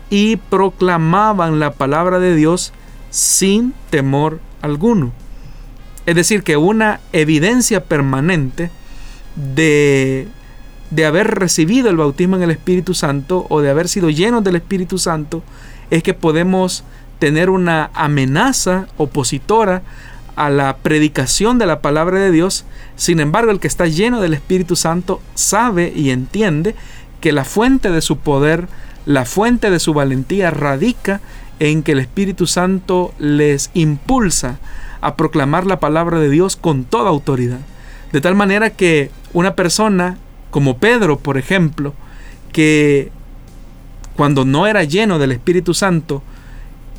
[0.10, 2.74] y proclamaban la palabra de Dios
[3.14, 5.12] sin temor alguno.
[6.08, 8.72] Es decir, que una evidencia permanente
[9.36, 10.28] de,
[10.90, 14.56] de haber recibido el bautismo en el Espíritu Santo o de haber sido llenos del
[14.56, 15.44] Espíritu Santo
[15.92, 16.84] es que podemos
[17.20, 19.84] tener una amenaza opositora
[20.36, 22.66] a la predicación de la palabra de Dios.
[22.96, 26.74] Sin embargo, el que está lleno del Espíritu Santo sabe y entiende
[27.22, 28.68] que la fuente de su poder,
[29.06, 31.22] la fuente de su valentía radica
[31.60, 34.60] en que el Espíritu Santo les impulsa
[35.02, 37.60] a proclamar la palabra de Dios con toda autoridad.
[38.12, 40.18] De tal manera que una persona
[40.52, 41.94] como Pedro, por ejemplo,
[42.52, 43.12] que
[44.16, 46.22] cuando no era lleno del Espíritu Santo,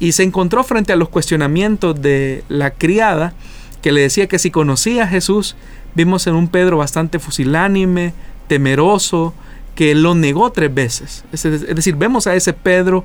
[0.00, 3.32] y se encontró frente a los cuestionamientos de la criada
[3.80, 5.56] que le decía que si conocía a Jesús,
[5.94, 8.12] vimos en un Pedro bastante fusilánime,
[8.48, 9.34] temeroso,
[9.74, 11.24] que lo negó tres veces.
[11.32, 13.04] Es decir, vemos a ese Pedro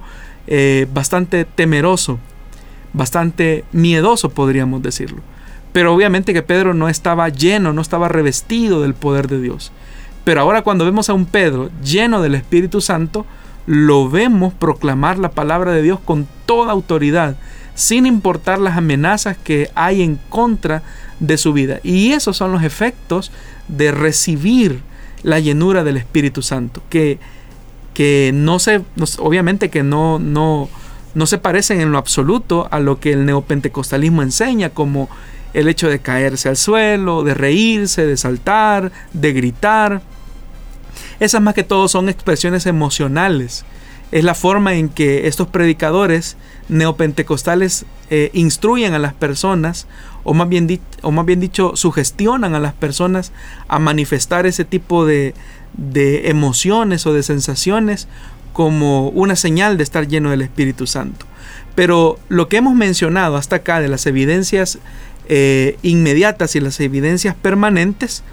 [0.52, 2.18] eh, bastante temeroso,
[2.92, 5.22] bastante miedoso, podríamos decirlo.
[5.72, 9.72] Pero obviamente que Pedro no estaba lleno, no estaba revestido del poder de Dios.
[10.24, 13.28] Pero ahora cuando vemos a un Pedro lleno del Espíritu Santo,
[13.68, 17.36] lo vemos proclamar la palabra de Dios con toda autoridad,
[17.76, 20.82] sin importar las amenazas que hay en contra
[21.20, 21.80] de su vida.
[21.84, 23.32] Y esos son los efectos
[23.68, 24.82] de recibir
[25.22, 27.20] la llenura del Espíritu Santo, que,
[28.00, 28.82] que no se,
[29.18, 30.70] obviamente que no, no,
[31.16, 35.10] no se parecen en lo absoluto a lo que el neopentecostalismo enseña, como
[35.54, 40.02] el hecho de caerse al suelo, de reírse, de saltar, de gritar.
[41.20, 43.66] Esas más que todo son expresiones emocionales.
[44.14, 46.38] Es la forma en que estos predicadores
[46.70, 49.88] neopentecostales eh, instruyen a las personas,
[50.24, 53.34] o más, bien o más bien dicho, sugestionan a las personas
[53.68, 55.34] a manifestar ese tipo de,
[55.80, 58.08] de emociones o de sensaciones
[58.54, 61.26] como una señal de estar lleno del Espíritu Santo.
[61.76, 64.80] Pero lo que hemos mencionado hasta acá de las evidencias
[65.28, 68.24] eh, inmediatas y las evidencias permanentes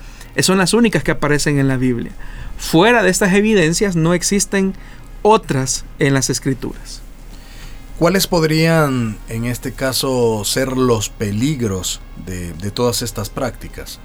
[0.41, 2.13] son las únicas que aparecen en la Biblia.
[2.59, 4.75] Fuera de estas evidencias no existen
[5.23, 7.03] otras en las escrituras.
[7.99, 14.01] ¿Cuáles podrían en este caso ser los peligros de, todas estas prácticas?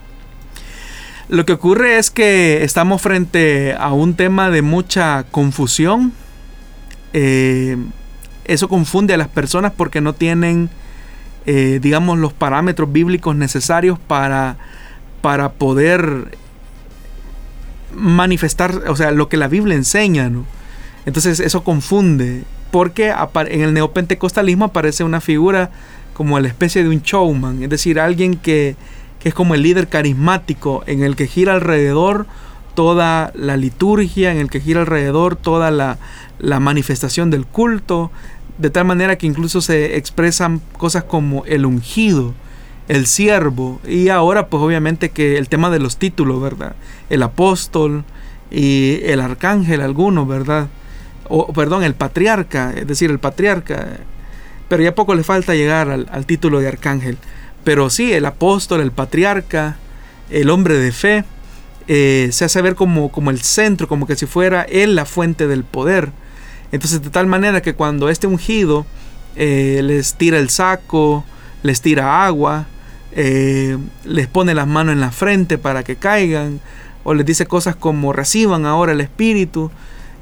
[1.28, 6.12] Lo que ocurre es que estamos frente a un tema de mucha confusión.
[7.12, 7.76] Eh,
[8.44, 10.68] eso confunde a las personas porque no tienen,
[11.46, 14.56] eh, digamos, los parámetros bíblicos necesarios para,
[15.20, 16.36] para poder
[17.94, 20.44] manifestar, o sea, lo que la Biblia enseña, ¿no?
[21.06, 23.12] Entonces eso confunde, porque
[23.48, 25.70] en el neopentecostalismo aparece una figura
[26.14, 28.76] como la especie de un showman, es decir, alguien que,
[29.22, 32.26] que es como el líder carismático en el que gira alrededor
[32.74, 35.98] toda la liturgia, en el que gira alrededor toda la,
[36.38, 38.10] la manifestación del culto,
[38.58, 42.34] de tal manera que incluso se expresan cosas como el ungido,
[42.88, 46.74] el siervo, y ahora pues obviamente que el tema de los títulos, ¿verdad?
[47.08, 48.04] El apóstol
[48.50, 50.68] y el arcángel alguno, ¿verdad?
[51.28, 53.86] O perdón, el patriarca, es decir, el patriarca,
[54.68, 57.18] pero ya poco le falta llegar al, título de arcángel.
[57.64, 59.76] Pero sí, el apóstol, el patriarca,
[60.30, 61.24] el hombre de fe,
[61.88, 65.46] eh, se hace ver como, como el centro, como que si fuera él la fuente
[65.46, 66.10] del poder.
[66.72, 68.86] Entonces, de tal manera que cuando este ungido
[69.36, 71.24] eh, les tira el saco,
[71.62, 72.66] les tira agua,
[73.12, 76.60] eh, les pone las manos en la frente para que caigan,
[77.04, 79.70] o les dice cosas como reciban ahora el Espíritu.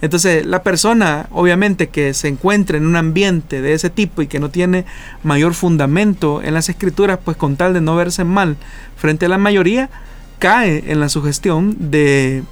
[0.02, 4.40] Entonces, la persona, obviamente, que se encuentra en un ambiente de ese tipo y que
[4.40, 4.86] no tiene
[5.22, 8.56] mayor fundamento en las escrituras, pues con tal de no verse mal
[8.96, 9.90] frente a la mayoría,
[10.38, 12.42] cae en la sugestión de,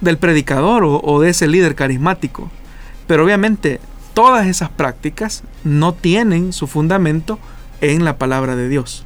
[0.00, 2.50] del predicador o de ese líder carismático.
[3.06, 3.80] Pero obviamente
[4.14, 7.38] todas esas prácticas no tienen su fundamento
[7.80, 9.04] en la palabra de Dios.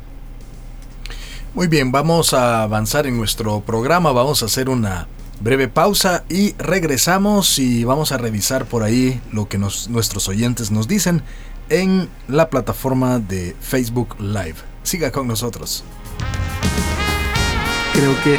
[1.54, 5.08] Muy bien, vamos a avanzar en nuestro programa, vamos a hacer una
[5.40, 10.88] breve pausa y regresamos y vamos a revisar por ahí lo que nuestros oyentes nos
[10.88, 11.22] dicen
[11.68, 14.56] en la plataforma de Facebook Live.
[14.82, 15.84] Siga con nosotros.
[17.92, 18.38] Creo que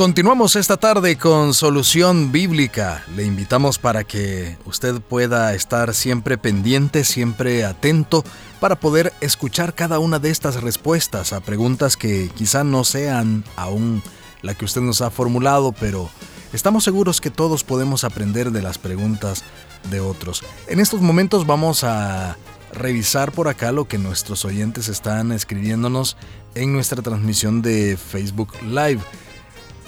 [0.00, 3.04] Continuamos esta tarde con Solución Bíblica.
[3.14, 8.24] Le invitamos para que usted pueda estar siempre pendiente, siempre atento,
[8.60, 14.02] para poder escuchar cada una de estas respuestas a preguntas que quizá no sean aún
[14.40, 16.08] la que usted nos ha formulado, pero
[16.54, 19.44] estamos seguros que todos podemos aprender de las preguntas
[19.90, 20.42] de otros.
[20.66, 22.38] En estos momentos vamos a
[22.72, 26.16] revisar por acá lo que nuestros oyentes están escribiéndonos
[26.54, 29.02] en nuestra transmisión de Facebook Live.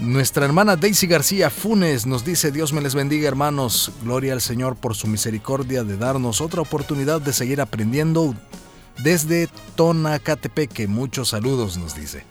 [0.03, 4.75] Nuestra hermana Daisy García Funes nos dice, Dios me les bendiga hermanos, gloria al Señor
[4.75, 8.35] por su misericordia de darnos otra oportunidad de seguir aprendiendo
[8.99, 10.89] desde Tonacatepeque.
[10.89, 12.25] Muchos saludos nos dice.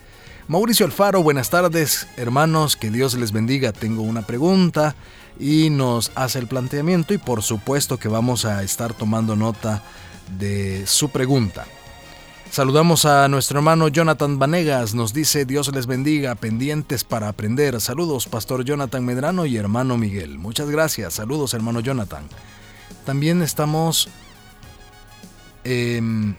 [0.49, 3.71] Mauricio Alfaro, buenas tardes hermanos, que Dios les bendiga.
[3.71, 4.93] Tengo una pregunta
[5.39, 9.81] y nos hace el planteamiento y por supuesto que vamos a estar tomando nota
[10.37, 11.65] de su pregunta.
[12.51, 17.79] Saludamos a nuestro hermano Jonathan Vanegas, nos dice Dios les bendiga, pendientes para aprender.
[17.79, 20.37] Saludos, Pastor Jonathan Medrano y hermano Miguel.
[20.37, 22.27] Muchas gracias, saludos hermano Jonathan.
[23.05, 24.09] También estamos...
[25.63, 26.35] Em,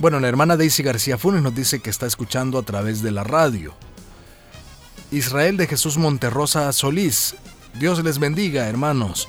[0.00, 3.22] bueno, la hermana Daisy García Funes nos dice que está escuchando a través de la
[3.22, 3.72] radio.
[5.12, 7.36] Israel de Jesús Monterrosa Solís,
[7.78, 9.28] Dios les bendiga, hermanos.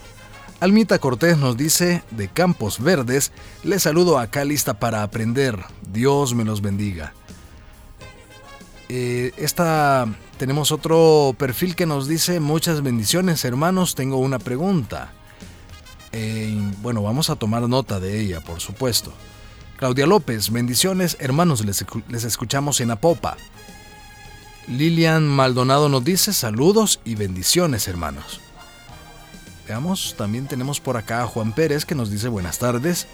[0.59, 3.31] Almita Cortés nos dice, de Campos Verdes,
[3.63, 5.59] les saludo acá lista para aprender.
[5.91, 7.13] Dios me los bendiga.
[8.89, 15.11] Eh, esta tenemos otro perfil que nos dice muchas bendiciones hermanos, tengo una pregunta.
[16.11, 19.13] Eh, bueno, vamos a tomar nota de ella, por supuesto.
[19.77, 23.37] Claudia López, bendiciones hermanos, les, les escuchamos en Apopa.
[24.67, 28.41] Lilian Maldonado nos dice saludos y bendiciones hermanos.
[29.67, 33.05] Veamos, también tenemos por acá a Juan Pérez que nos dice buenas tardes.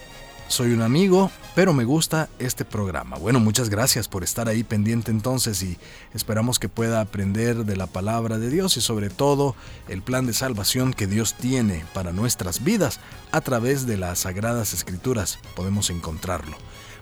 [0.47, 3.17] soy un amigo, pero me gusta este programa.
[3.17, 5.79] Bueno, muchas gracias por estar ahí pendiente entonces y
[6.13, 9.55] esperamos que pueda aprender de la palabra de Dios y sobre todo
[9.87, 12.99] el plan de salvación que Dios tiene para nuestras vidas
[13.31, 15.39] a través de las sagradas escrituras.
[15.55, 16.55] Podemos encontrarlo.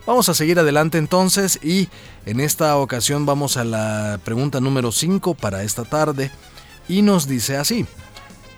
[0.06, 1.90] Vamos a seguir adelante entonces y
[2.24, 6.30] en esta ocasión vamos a la pregunta número 5 para esta tarde
[6.88, 7.86] y nos dice así,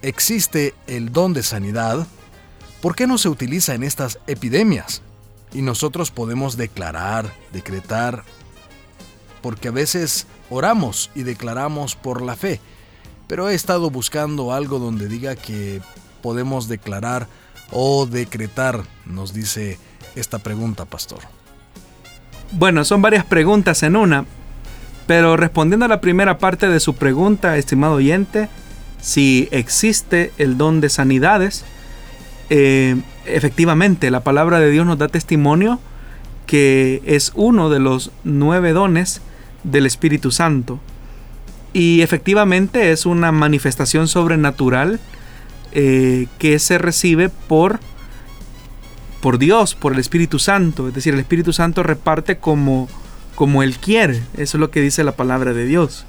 [0.04, 2.06] ¿existe el don de sanidad?
[2.82, 5.00] ¿Por qué no se utiliza en estas epidemias?
[5.52, 8.22] Y nosotros podemos declarar, decretar,
[9.40, 12.60] porque a veces oramos y declaramos por la fe,
[13.28, 15.80] pero he estado buscando algo donde diga que
[16.22, 17.26] podemos declarar
[17.70, 19.78] o decretar, nos dice
[20.16, 21.20] esta pregunta, pastor.
[22.52, 24.26] Bueno, son varias preguntas en una,
[25.06, 28.50] pero respondiendo a la primera parte de su pregunta, estimado oyente,
[29.04, 31.62] si existe el don de sanidades,
[32.48, 32.96] eh,
[33.26, 35.78] efectivamente, la palabra de Dios nos da testimonio
[36.46, 39.20] que es uno de los nueve dones
[39.62, 40.80] del Espíritu Santo.
[41.74, 44.98] Y efectivamente es una manifestación sobrenatural
[45.72, 47.80] eh, que se recibe por,
[49.20, 50.88] por Dios, por el Espíritu Santo.
[50.88, 52.88] Es decir, el Espíritu Santo reparte como,
[53.34, 54.22] como Él quiere.
[54.38, 56.06] Eso es lo que dice la palabra de Dios.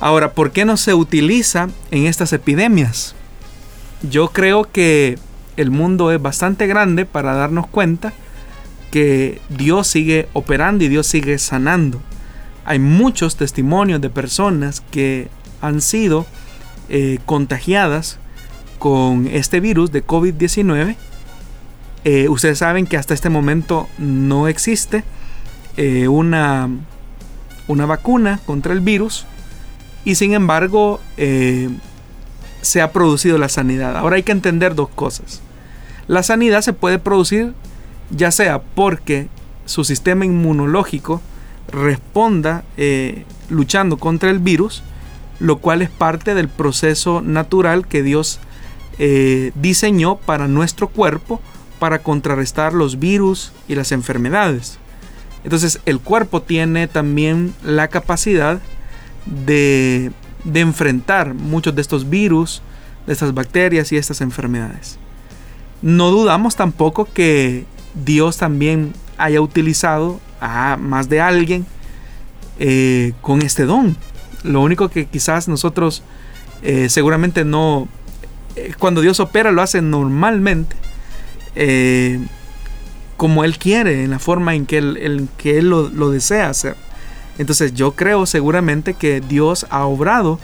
[0.00, 3.14] Ahora, ¿por qué no se utiliza en estas epidemias?
[4.02, 5.18] yo creo que
[5.56, 8.12] el mundo es bastante grande para darnos cuenta
[8.90, 12.00] que Dios sigue operando y Dios sigue sanando.
[12.64, 15.28] Hay muchos testimonios de personas que
[15.60, 16.26] han sido
[16.88, 18.18] eh, contagiadas
[18.78, 20.96] con este virus de COVID-19.
[22.04, 25.02] Eh, ustedes saben que hasta este momento no existe
[25.76, 26.68] eh, una,
[27.66, 29.26] una vacuna contra el virus
[30.08, 31.00] y sin embargo
[32.62, 33.96] se ha producido la sanidad.
[33.96, 35.42] Ahora hay que entender dos cosas.
[36.06, 37.52] La sanidad se puede producir
[38.10, 39.28] ya sea porque
[39.66, 41.20] su sistema inmunológico
[41.70, 44.82] responda eh, luchando contra el virus,
[45.40, 48.40] lo cual es parte del proceso natural que Dios
[48.98, 51.40] eh, diseñó para nuestro cuerpo
[51.78, 54.78] para contrarrestar los virus y las enfermedades.
[55.44, 58.60] Entonces el cuerpo tiene también la capacidad
[59.26, 60.12] de
[60.44, 62.62] de enfrentar muchos de estos virus,
[63.06, 64.98] de estas bacterias y estas enfermedades.
[65.82, 67.64] No dudamos tampoco que
[68.04, 71.66] Dios también haya utilizado a más de alguien
[72.58, 73.96] eh, con este don.
[74.42, 76.02] Lo único que quizás nosotros
[76.62, 77.88] eh, seguramente no,
[78.56, 80.76] eh, cuando Dios opera lo hace normalmente,
[83.16, 86.76] como Él quiere, en la forma en que Él, que él lo desea hacer.
[87.38, 90.38] Entonces yo creo seguramente que Dios ha obrado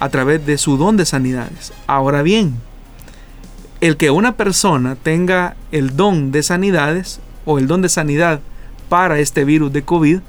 [0.00, 1.72] a través de su don de sanidades.
[1.86, 2.56] Ahora bien,
[3.80, 8.40] el que una persona tenga el don de sanidades o el don de sanidad
[8.88, 10.20] para este virus de COVID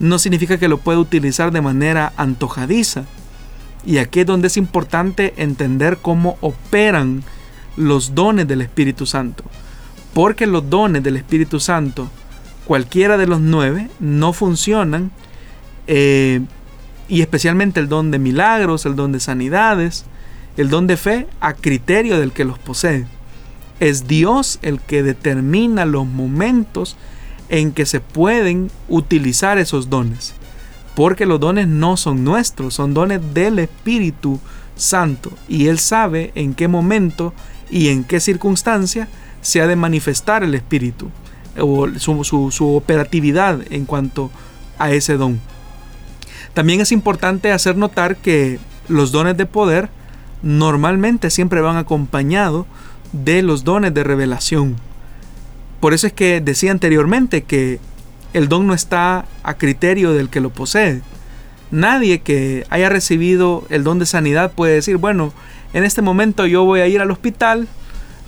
[0.00, 3.04] no significa que lo pueda utilizar de manera antojadiza.
[3.84, 7.22] Y aquí es donde es importante entender cómo operan
[7.76, 9.44] los dones del Espíritu Santo.
[10.14, 12.08] Porque los dones del Espíritu Santo,
[12.66, 15.10] cualquiera de los nueve, no funcionan
[15.88, 16.42] eh,
[17.08, 20.04] y especialmente el don de milagros, el don de sanidades,
[20.56, 23.06] el don de fe a criterio del que los posee.
[23.80, 26.96] Es Dios el que determina los momentos
[27.48, 30.34] en que se pueden utilizar esos dones.
[30.94, 34.38] Porque los dones no son nuestros, son dones del Espíritu
[34.76, 35.30] Santo.
[35.48, 37.32] Y Él sabe en qué momento
[37.70, 39.08] y en qué circunstancia
[39.40, 41.08] se ha de manifestar el Espíritu
[41.58, 44.30] o su, su operatividad en cuanto
[44.78, 45.40] a ese don.
[46.58, 49.90] También es importante hacer notar que los dones de poder
[50.42, 52.66] normalmente siempre van acompañados
[53.12, 54.74] de los dones de revelación.
[55.78, 57.78] Por eso es que decía anteriormente que
[58.32, 61.00] el don no está a criterio del que lo posee.
[61.70, 65.32] Nadie que haya recibido el don de sanidad puede decir, bueno,
[65.74, 67.68] en este momento yo voy a ir al hospital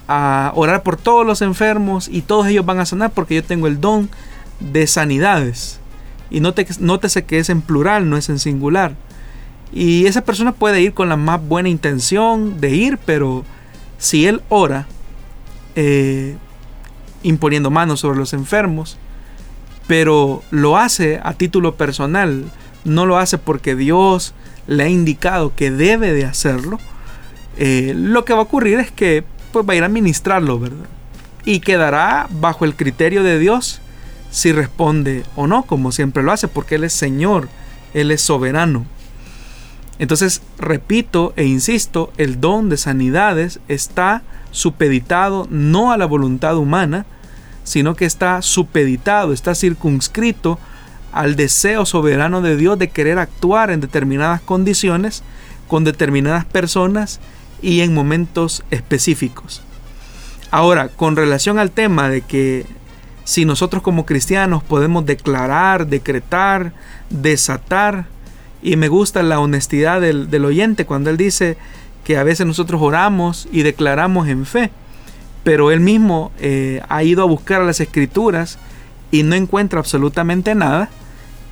[0.07, 3.67] a orar por todos los enfermos y todos ellos van a sanar porque yo tengo
[3.67, 4.09] el don
[4.61, 5.80] de sanidades.
[6.31, 8.95] Y nótese que es en plural, no es en singular.
[9.73, 13.45] Y esa persona puede ir con la más buena intención de ir, pero
[13.99, 14.87] si él ora
[15.77, 16.37] eh,
[17.23, 18.97] imponiendo manos sobre los enfermos,
[19.87, 22.45] pero lo hace a título personal,
[22.85, 24.35] no lo hace porque Dios
[24.67, 26.79] le ha indicado que debe de hacerlo,
[27.57, 30.87] eh, lo que va a ocurrir es que pues, va a ir a ministrarlo, ¿verdad?
[31.45, 33.81] Y quedará bajo el criterio de Dios
[34.31, 37.49] si responde o no, como siempre lo hace, porque Él es Señor,
[37.95, 38.87] Él es soberano.
[39.99, 47.05] Entonces, repito e insisto, el don de sanidades está supeditado no a la voluntad humana,
[47.65, 50.59] sino que está supeditado, está circunscrito
[51.13, 55.23] al deseo soberano de Dios de querer actuar en determinadas condiciones,
[55.69, 57.21] con determinadas personas
[57.63, 59.63] y en momentos específicos.
[60.51, 62.67] Ahora, con relación al tema de que
[63.31, 66.73] si nosotros como cristianos podemos declarar, decretar,
[67.11, 68.07] desatar,
[68.61, 71.57] y me gusta la honestidad del, oyente cuando él dice
[72.03, 74.73] que a veces nosotros oramos y declaramos en fe,
[75.45, 78.59] pero él mismo eh, ha ido a buscar las escrituras
[79.13, 80.91] y no encuentra absolutamente nada,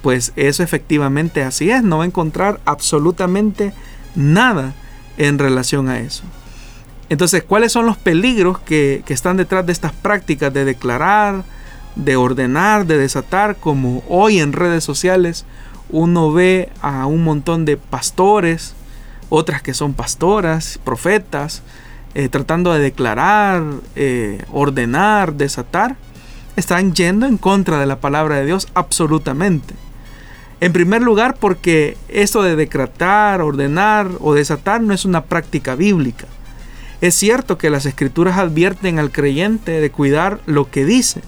[0.03, 3.73] pues eso efectivamente así es, no va a encontrar absolutamente
[4.17, 4.75] nada
[5.17, 6.25] en relación a eso.
[7.09, 11.45] Entonces, ¿cuáles son los peligros que, que están detrás de estas prácticas de declarar,
[11.99, 15.45] de ordenar, de desatar, como hoy en redes sociales
[15.91, 18.75] uno ve a un montón de pastores,
[19.31, 21.63] otras que son pastoras, profetas,
[22.15, 23.63] eh, tratando de declarar,
[23.97, 25.97] eh, ordenar, desatar,
[26.57, 29.75] están yendo en contra de la palabra de Dios absolutamente.
[30.61, 36.27] En primer lugar, porque esto de decretar, ordenar o desatar no es una práctica bíblica.
[37.01, 41.23] Es cierto que las escrituras advierten al creyente de cuidar lo que dice,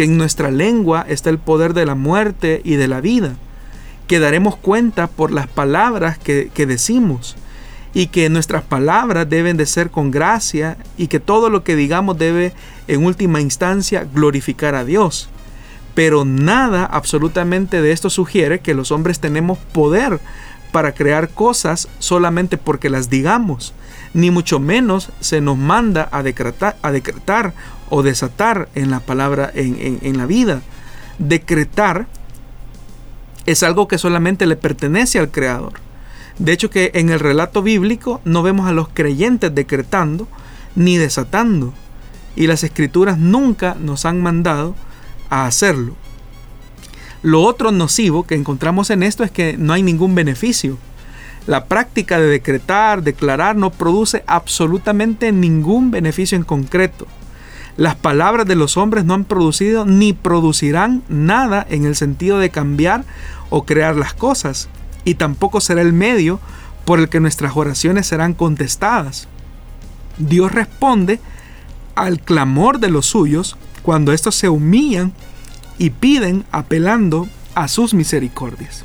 [0.00, 3.34] que en nuestra lengua está el poder de la muerte y de la vida,
[4.06, 7.36] que daremos cuenta por las palabras que, decimos
[7.92, 12.16] y que nuestras palabras deben de ser con gracia y que todo lo que digamos
[12.16, 12.54] debe
[12.88, 15.28] en última instancia glorificar a Dios.
[15.94, 20.18] Pero nada absolutamente de esto sugiere que los hombres tenemos poder
[20.72, 23.74] para crear cosas solamente porque las digamos,
[24.14, 27.52] ni mucho menos se nos manda a decretar, a decretar
[27.90, 30.62] o desatar en la palabra, en, en la vida.
[31.18, 32.06] Decretar
[33.46, 35.74] es algo que solamente le pertenece al Creador.
[36.38, 40.26] De hecho que en el relato bíblico no vemos a los creyentes decretando
[40.74, 41.74] ni desatando.
[42.36, 44.74] Y las escrituras nunca nos han mandado
[45.28, 45.94] a hacerlo.
[47.22, 50.78] Lo otro nocivo que encontramos en esto es que no hay ningún beneficio.
[51.46, 57.06] La práctica de decretar, declarar, no produce absolutamente ningún beneficio en concreto.
[57.76, 62.50] Las palabras de los hombres no han producido ni producirán nada en el sentido de
[62.50, 63.04] cambiar
[63.48, 64.68] o crear las cosas,
[65.04, 66.40] y tampoco será el medio
[66.84, 69.28] por el que nuestras oraciones serán contestadas.
[70.18, 71.20] Dios responde
[71.94, 75.12] al clamor de los suyos cuando estos se humillan
[75.78, 78.84] y piden apelando a sus misericordias.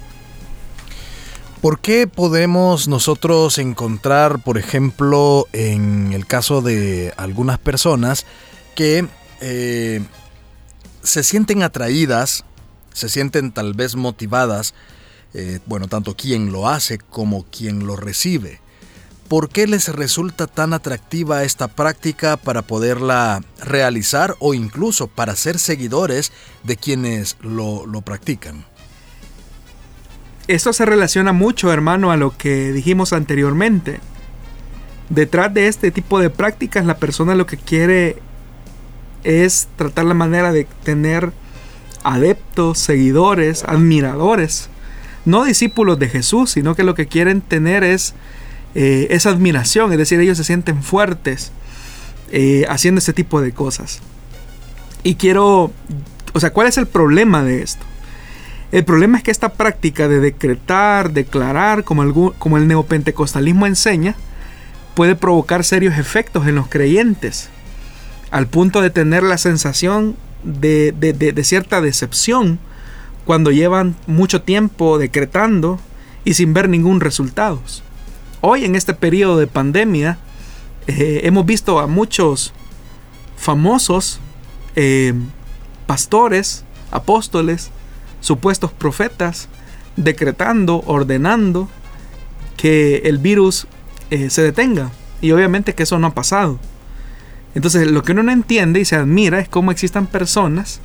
[1.61, 8.25] ¿Por qué podemos nosotros encontrar, por ejemplo, en el caso de algunas personas
[8.75, 9.07] que
[9.41, 10.01] eh,
[11.03, 12.43] se sienten atraídas,
[12.93, 14.73] se sienten tal vez motivadas,
[15.33, 18.61] eh, bueno, tanto quien lo hace como quien lo recibe?
[19.27, 25.57] ¿Por qué les resulta tan atractiva esta práctica para poderla realizar o incluso para ser
[25.57, 26.31] seguidores
[26.63, 28.65] de quienes lo, lo practican?
[30.47, 33.99] Esto se relaciona mucho, hermano, a lo que dijimos anteriormente.
[35.09, 38.21] Detrás de este tipo de prácticas, la persona lo que quiere
[39.25, 41.33] es tratar la manera de tener
[42.03, 44.69] adeptos, seguidores, admiradores.
[45.25, 48.13] No discípulos de Jesús, sino que lo que quieren tener es
[48.75, 51.51] eh, esa admiración, es decir, ellos se sienten fuertes
[52.31, 54.01] eh, haciendo este tipo de cosas.
[55.03, 55.71] Y quiero,
[56.33, 57.85] o sea, ¿cuál es el problema de esto?
[58.71, 64.15] El problema es que esta práctica de decretar, declarar, como, como el neopentecostalismo enseña,
[64.95, 67.49] puede provocar serios efectos en los creyentes,
[68.35, 72.59] al punto de tener la sensación de, de cierta decepción
[73.23, 75.79] cuando llevan mucho tiempo decretando
[76.25, 77.61] y sin ver ningún resultado.
[78.41, 80.17] Hoy en este periodo de pandemia
[80.85, 82.51] eh, hemos visto a muchos
[83.37, 84.19] famosos
[84.75, 85.13] eh,
[85.87, 87.71] pastores, apóstoles,
[88.19, 89.47] supuestos profetas,
[89.95, 91.69] decretando, ordenando
[92.57, 93.65] que el virus
[94.09, 94.91] eh, se detenga.
[95.21, 96.59] Y obviamente que eso no ha pasado.
[97.55, 100.81] Entonces lo que uno no entiende y se admira es cómo existan personas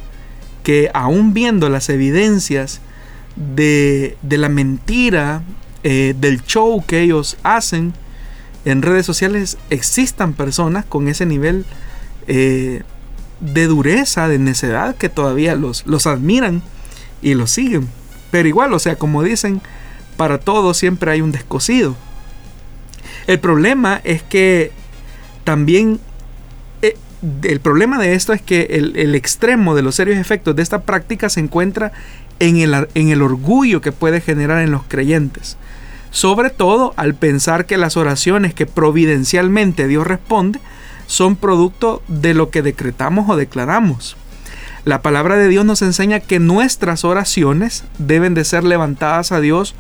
[0.63, 2.81] que aún viendo las evidencias
[3.37, 5.43] de, la mentira,
[5.83, 7.93] eh, del show que ellos hacen
[8.65, 11.65] en redes sociales existan personas con ese nivel
[12.27, 12.83] eh,
[13.41, 16.63] de dureza, de necedad, que todavía los, admiran
[17.23, 17.89] y los siguen.
[18.31, 19.63] Pero igual, o sea, como dicen,
[20.17, 21.97] para todo siempre hay un descosido.
[23.27, 24.73] El problema es que
[25.45, 26.01] también
[27.43, 31.29] el problema de esto es que el, extremo de los serios efectos de esta práctica
[31.29, 31.93] se encuentra
[32.39, 35.57] en el, en el orgullo que puede generar en los creyentes
[36.11, 40.61] sobre todo al pensar que las oraciones que providencialmente Dios responde
[41.07, 44.17] son producto de lo que decretamos o declaramos.
[44.85, 49.75] La palabra de Dios nos enseña que nuestras oraciones deben de ser levantadas a Dios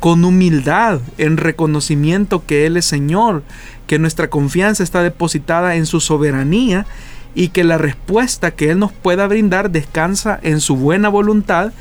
[0.00, 3.42] con humildad, en reconocimiento que Él es Señor,
[3.86, 6.86] que nuestra confianza está depositada en su soberanía
[7.34, 11.72] y que la respuesta que Él nos pueda brindar descansa en su buena voluntad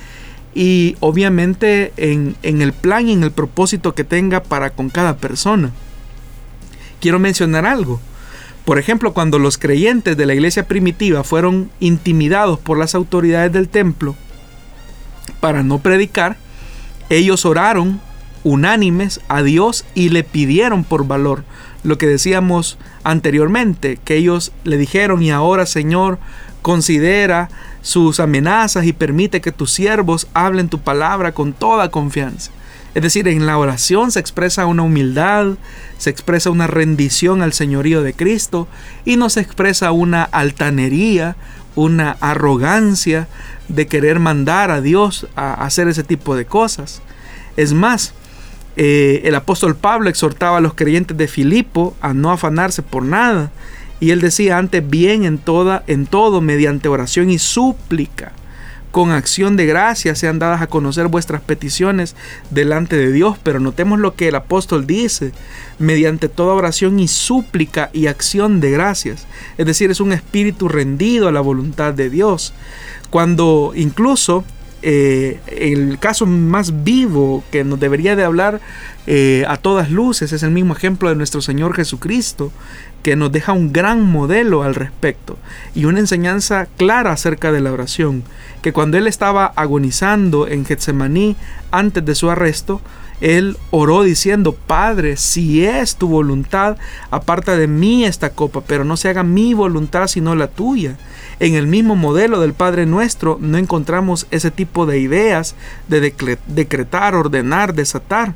[0.55, 5.18] y obviamente en, en, el plan y en el propósito que tenga para con cada
[5.18, 5.72] persona.
[6.99, 7.99] Quiero mencionar algo.
[8.66, 13.68] Por ejemplo, cuando los creyentes de la iglesia primitiva fueron intimidados por las autoridades del
[13.68, 14.16] templo
[15.41, 16.38] para no predicar,
[17.10, 17.99] ellos oraron
[18.43, 21.43] unánimes a Dios y le pidieron por valor.
[21.84, 26.20] Lo que decíamos anteriormente, que ellos le dijeron, y ahora Señor,
[26.62, 27.49] considera
[27.82, 32.51] sus amenazas y permite que tus siervos hablen tu palabra con toda confianza.
[32.93, 35.55] Es decir, en la oración se expresa una humildad,
[35.97, 38.67] se expresa una rendición al señorío de Cristo
[39.03, 41.35] y no se expresa una altanería,
[41.75, 43.27] una arrogancia
[43.67, 47.01] de querer mandar a Dios a hacer ese tipo de cosas.
[47.57, 48.13] Es más,
[48.75, 53.51] eh, el apóstol Pablo exhortaba a los creyentes de Filipo a no afanarse por nada.
[53.99, 58.33] Y él decía antes bien en toda, en todo, mediante oración y súplica
[58.93, 62.15] con acción de gracia sean dadas a conocer vuestras peticiones
[62.51, 63.39] delante de Dios.
[63.41, 65.31] Pero notemos lo que el apóstol dice,
[65.79, 69.25] mediante toda oración y súplica y acción de gracias.
[69.57, 72.53] Es decir, es un espíritu rendido a la voluntad de Dios.
[73.09, 74.45] Cuando incluso
[74.83, 78.61] eh, el caso más vivo que nos debería de hablar
[79.07, 82.51] eh, a todas luces es el mismo ejemplo de nuestro Señor Jesucristo,
[83.04, 85.38] que nos deja un gran modelo al respecto
[85.76, 88.24] y una enseñanza clara acerca de la oración,
[88.62, 91.36] que cuando él estaba agonizando en Getsemaní
[91.70, 92.82] antes de su arresto,
[93.22, 96.78] él oró diciendo, Padre, si es tu voluntad,
[97.12, 100.97] aparta de mí esta copa, pero no se haga mi voluntad sino la tuya.
[101.39, 105.56] En el mismo modelo del Padre nuestro no encontramos ese tipo de ideas
[105.88, 106.14] de
[106.47, 108.34] decretar, ordenar, desatar,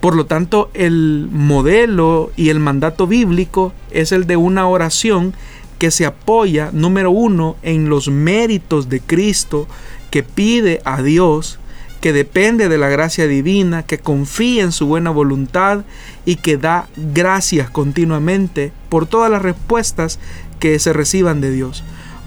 [0.00, 5.34] por lo tanto, el modelo y el mandato bíblico es el de una oración
[5.78, 9.66] que se apoya, número uno, en los méritos de Cristo,
[10.10, 11.58] que pide a Dios,
[12.00, 15.84] que depende de la gracia divina, que confía en su buena voluntad
[16.24, 20.18] y que da gracias continuamente por todas las respuestas
[20.60, 21.82] que se reciban de Dios.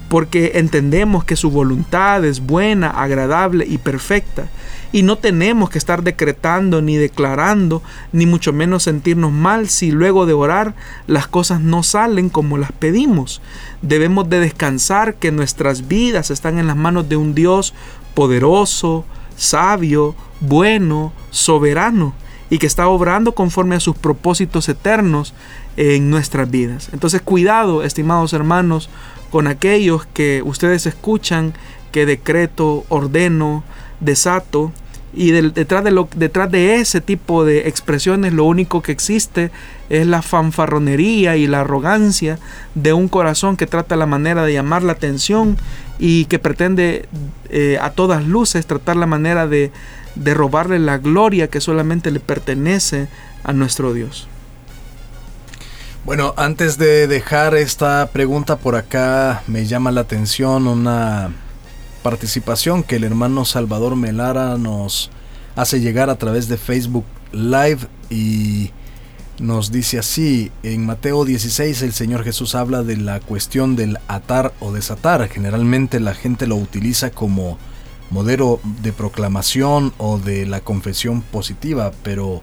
[0.08, 4.48] Porque entendemos que su voluntad es buena, agradable y perfecta
[4.92, 7.82] y no tenemos que estar decretando ni declarando,
[8.12, 10.74] ni mucho menos sentirnos mal si luego de orar
[11.06, 13.40] las cosas no salen como las pedimos.
[13.82, 17.74] Debemos de descansar que nuestras vidas están en las manos de un Dios
[18.14, 19.04] poderoso,
[19.36, 22.14] sabio, bueno, soberano
[22.50, 25.34] y que está obrando conforme a sus propósitos eternos
[25.76, 26.90] en nuestras vidas.
[26.92, 28.90] Entonces cuidado, estimados hermanos,
[29.30, 31.54] con aquellos que ustedes escuchan
[31.92, 33.62] que decreto, ordeno,
[34.00, 34.72] desato
[35.12, 39.50] y detrás, de lo, detrás de ese tipo de expresiones lo único que existe
[39.88, 42.38] es la fanfarronería y la arrogancia
[42.76, 45.56] de un corazón que trata la manera de llamar la atención
[45.98, 47.08] y que pretende
[47.48, 49.72] eh, a todas luces tratar la manera de,
[50.14, 53.08] de robarle la gloria que solamente le pertenece
[53.42, 54.28] a nuestro Dios.
[56.04, 61.30] Bueno, antes de dejar esta pregunta por acá, me llama la atención una
[62.02, 65.10] participación que el hermano Salvador Melara nos
[65.56, 68.70] hace llegar a través de Facebook Live y
[69.38, 74.52] nos dice así, en Mateo 16 el Señor Jesús habla de la cuestión del atar
[74.60, 75.28] o desatar.
[75.28, 77.58] Generalmente la gente lo utiliza como
[78.10, 82.42] modelo de proclamación o de la confesión positiva, pero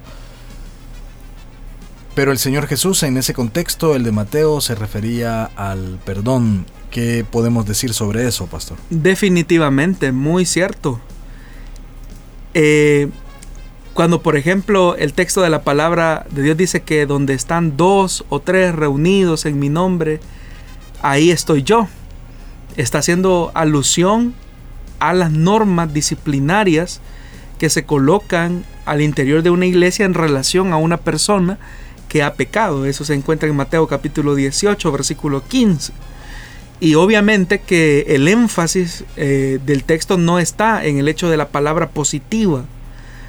[2.15, 6.65] pero el Señor Jesús en ese contexto, el de Mateo, se refería al perdón
[6.97, 8.75] ¿Qué podemos decir sobre eso, pastor?
[8.89, 10.99] Definitivamente, muy cierto.
[12.55, 13.09] Eh,
[13.93, 18.25] cuando, por ejemplo, el texto de la palabra de Dios dice que donde están dos
[18.29, 20.19] o tres reunidos en mi nombre,
[21.03, 21.87] ahí estoy yo.
[22.77, 24.33] Está haciendo alusión
[24.97, 26.99] a las normas disciplinarias
[27.59, 31.59] que se colocan al interior de una iglesia en relación a una persona
[32.09, 32.87] que ha pecado.
[32.87, 35.93] Eso se encuentra en Mateo capítulo 18, versículo 15.
[36.79, 41.49] Y obviamente que el énfasis eh, del texto no está en el hecho de la
[41.49, 42.65] palabra positiva,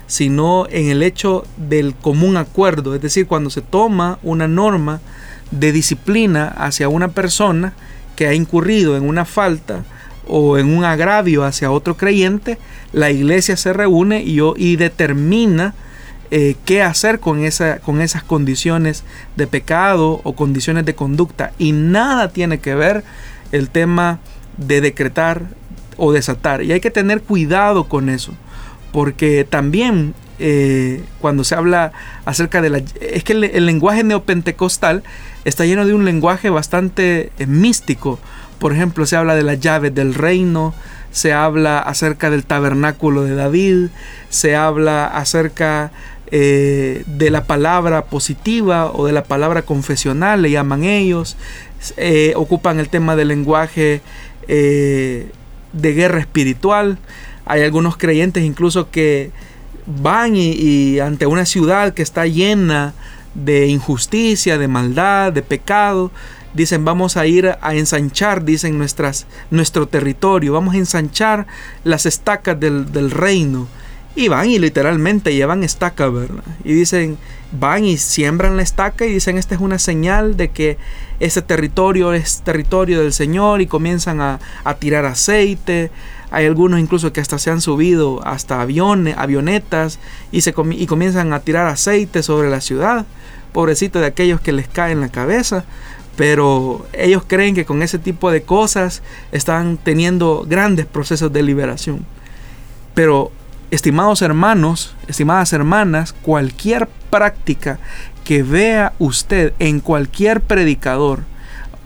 [0.07, 2.95] sino en el hecho del común acuerdo.
[2.95, 5.01] Es decir, cuando se toma una norma
[5.51, 7.73] de disciplina hacia una persona
[8.17, 9.85] que ha incurrido en una falta
[10.27, 12.59] o en un agravio hacia otro creyente,
[12.93, 15.75] la iglesia se reúne y, determina
[16.31, 19.05] eh, qué hacer con, esa, con esas condiciones
[19.37, 21.53] de pecado o condiciones de conducta.
[21.59, 23.05] Y nada tiene que ver
[23.53, 24.21] el tema
[24.57, 25.47] de decretar,
[25.99, 26.63] o desatar.
[26.63, 28.33] Y hay que tener cuidado con eso,
[28.93, 31.93] porque también eh, cuando se habla
[32.25, 32.79] acerca de la...
[33.01, 35.03] Es que el, lenguaje neopentecostal
[35.45, 38.19] está lleno de un lenguaje bastante eh, místico.
[38.59, 40.75] Por ejemplo, se habla de la llave del reino,
[41.11, 43.89] se habla acerca del tabernáculo de David,
[44.31, 45.91] se habla acerca
[46.31, 51.37] eh, de la palabra positiva o de la palabra confesional, le llaman ellos,
[52.37, 54.01] ocupan el tema del lenguaje
[54.47, 55.31] de
[55.73, 56.99] guerra espiritual.
[57.45, 59.31] Hay algunos creyentes incluso que
[59.87, 62.95] van y, ante una ciudad que está llena
[63.35, 66.11] de injusticia, de maldad, de pecado,
[66.55, 71.47] dicen vamos a ir a ensanchar, dicen nuestras, nuestro territorio, vamos a ensanchar
[71.85, 73.69] las estacas del, reino.
[74.17, 76.43] Y van y literalmente llevan estaca, ¿verdad?
[76.65, 77.19] Y dicen,
[77.53, 80.77] van y siembran la estaca y dicen, esta es una señal de que
[81.21, 85.91] ese territorio es territorio del Señor y comienzan a, a tirar aceite,
[86.31, 89.99] hay algunos incluso que hasta se han subido hasta aviones, avionetas
[90.31, 93.07] y, se y comienzan a tirar aceite sobre la ciudad.
[93.53, 95.65] Pobrecito de aquellos que les cae en la cabeza.
[96.17, 99.03] Pero ellos creen que con ese tipo de cosas
[99.33, 102.05] están teniendo grandes procesos de liberación.
[102.93, 103.31] Pero,
[103.71, 107.79] estimados hermanos, estimadas hermanas, cualquier práctica
[108.25, 111.21] que vea usted en cualquier predicador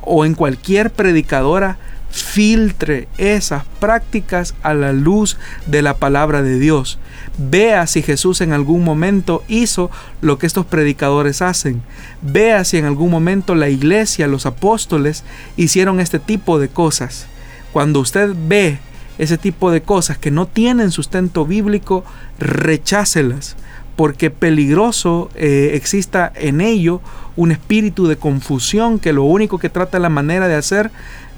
[0.00, 1.78] o en cualquier predicadora,
[2.10, 6.98] filtre esas prácticas a la luz de la palabra de Dios.
[7.38, 11.82] Vea si Jesús en algún momento hizo lo que estos predicadores hacen.
[12.20, 15.24] Vea si en algún momento la iglesia, los apóstoles,
[15.56, 17.26] hicieron este tipo de cosas.
[17.72, 18.78] Cuando usted ve
[19.18, 22.04] ese tipo de cosas que no tienen sustento bíblico,
[22.38, 23.56] rechácelas,
[23.96, 27.00] porque peligroso eh, exista en ello
[27.36, 30.90] un espíritu de confusión que lo único que trata la manera de hacer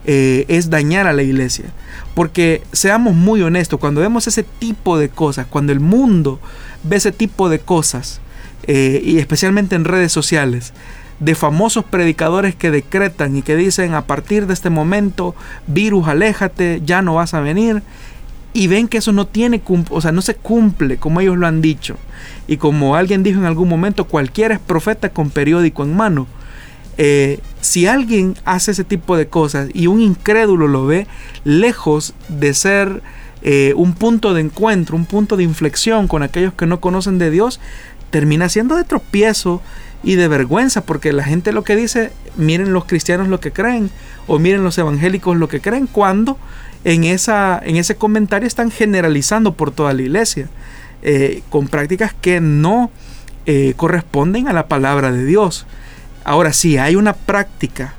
[0.06, 1.66] eh, es dañar a la iglesia.
[2.14, 6.40] Porque seamos muy honestos, cuando vemos ese tipo de cosas, cuando el mundo
[6.82, 8.20] ve ese tipo de cosas,
[8.66, 10.72] eh, y especialmente en redes sociales,
[11.20, 15.34] de famosos predicadores que decretan y que dicen a partir de este momento,
[15.66, 17.82] virus, aléjate, ya no vas a venir,
[18.52, 19.60] y ven que eso no tiene,
[19.90, 21.96] o sea, no se cumple como ellos lo han dicho.
[22.46, 26.26] Y como alguien dijo en algún momento, cualquiera es profeta con periódico en mano.
[26.96, 31.08] Eh, si alguien hace ese tipo de cosas y un incrédulo lo ve,
[31.42, 33.02] lejos de ser
[33.42, 37.32] eh, un punto de encuentro, un punto de inflexión con aquellos que no conocen de
[37.32, 37.58] Dios,
[38.10, 39.60] termina siendo de tropiezo
[40.04, 43.90] y de vergüenza, porque la gente lo que dice, miren los cristianos lo que creen,
[44.26, 46.38] o miren los evangélicos lo que creen, cuando
[46.84, 50.48] en, esa, en ese comentario están generalizando por toda la iglesia,
[51.02, 52.90] eh, con prácticas que no
[53.76, 55.66] corresponden a la palabra de Dios.
[56.24, 57.92] Ahora, si hay una práctica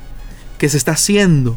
[0.57, 1.55] que se está haciendo,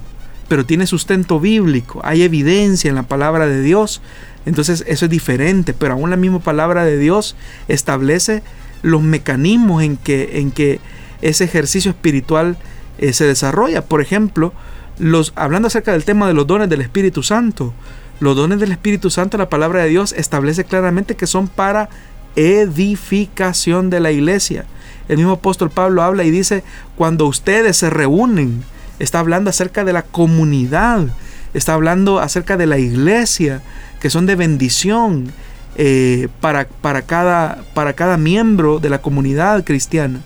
[0.48, 4.02] pero tiene sustento bíblico, hay evidencia en la palabra de Dios,
[4.46, 7.36] entonces eso es diferente, pero aún la misma palabra de Dios
[7.68, 8.42] establece
[8.82, 10.80] los mecanismos en que, en que
[11.22, 12.56] ese ejercicio espiritual
[12.98, 13.82] eh, se desarrolla.
[13.82, 14.52] Por ejemplo,
[14.98, 17.72] los, hablando acerca del tema de los dones del Espíritu Santo,
[18.20, 21.88] los dones del Espíritu Santo, la palabra de Dios establece claramente que son para
[22.34, 24.64] edificación de la iglesia.
[25.08, 26.64] El mismo apóstol Pablo habla y dice,
[26.96, 28.62] cuando ustedes se reúnen,
[28.98, 31.06] está hablando acerca de la comunidad,
[31.54, 33.62] está hablando acerca de la iglesia,
[34.00, 35.32] que son de bendición
[35.80, 40.20] eh, para, para, cada, para cada miembro de la comunidad cristiana.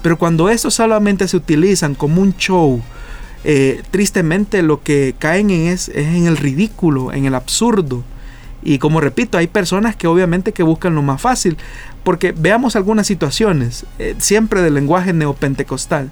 [0.00, 2.80] Pero cuando estos solamente se utilizan como un show,
[3.44, 8.02] eh, tristemente lo que caen es, en el ridículo, en el absurdo.
[8.62, 11.58] Y como repito, hay personas que obviamente que buscan lo más fácil.
[12.02, 16.10] Porque veamos algunas situaciones, eh, siempre del lenguaje neopentecostal,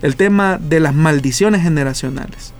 [0.00, 2.54] el tema de las maldiciones generacionales.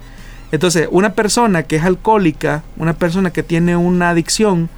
[0.51, 4.69] Entonces, una persona que es alcohólica, una persona que tiene una adicción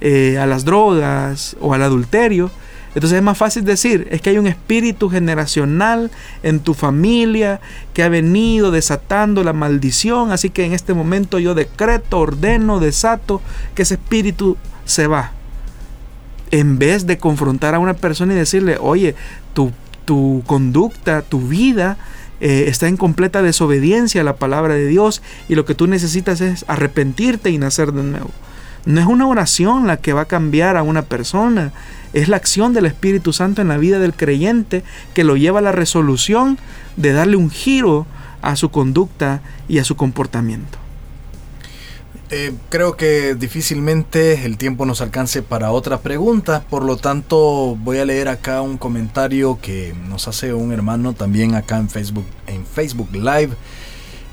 [0.00, 2.50] eh, a las drogas o al adulterio,
[2.94, 6.12] entonces es más fácil decir, es que hay un espíritu generacional
[6.44, 7.60] en tu familia
[7.92, 13.42] que ha venido desatando la maldición, así que en este momento yo decreto, ordeno, desato
[13.74, 15.32] que ese espíritu se va
[16.52, 19.16] en vez de confrontar a una persona y decirle, oye,
[19.54, 19.72] tu,
[20.04, 21.96] tu conducta, tu vida
[22.40, 26.40] eh, está en completa desobediencia a la palabra de Dios y lo que tú necesitas
[26.40, 28.30] es arrepentirte y nacer de nuevo.
[28.86, 31.72] No es una oración la que va a cambiar a una persona,
[32.12, 35.62] es la acción del Espíritu Santo en la vida del creyente que lo lleva a
[35.62, 36.58] la resolución
[36.96, 38.06] de darle un giro
[38.42, 40.78] a su conducta y a su comportamiento.
[42.30, 47.98] Eh, creo que difícilmente el tiempo nos alcance para otra pregunta, por lo tanto voy
[47.98, 52.66] a leer acá un comentario que nos hace un hermano también acá en Facebook, en
[52.66, 53.50] Facebook Live.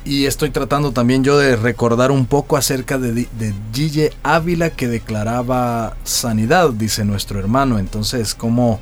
[0.04, 5.96] Y estoy tratando también yo de recordar un poco acerca de, de Ávila que declaraba
[6.04, 7.78] sanidad, dice nuestro hermano.
[7.78, 8.80] Entonces, ¿cómo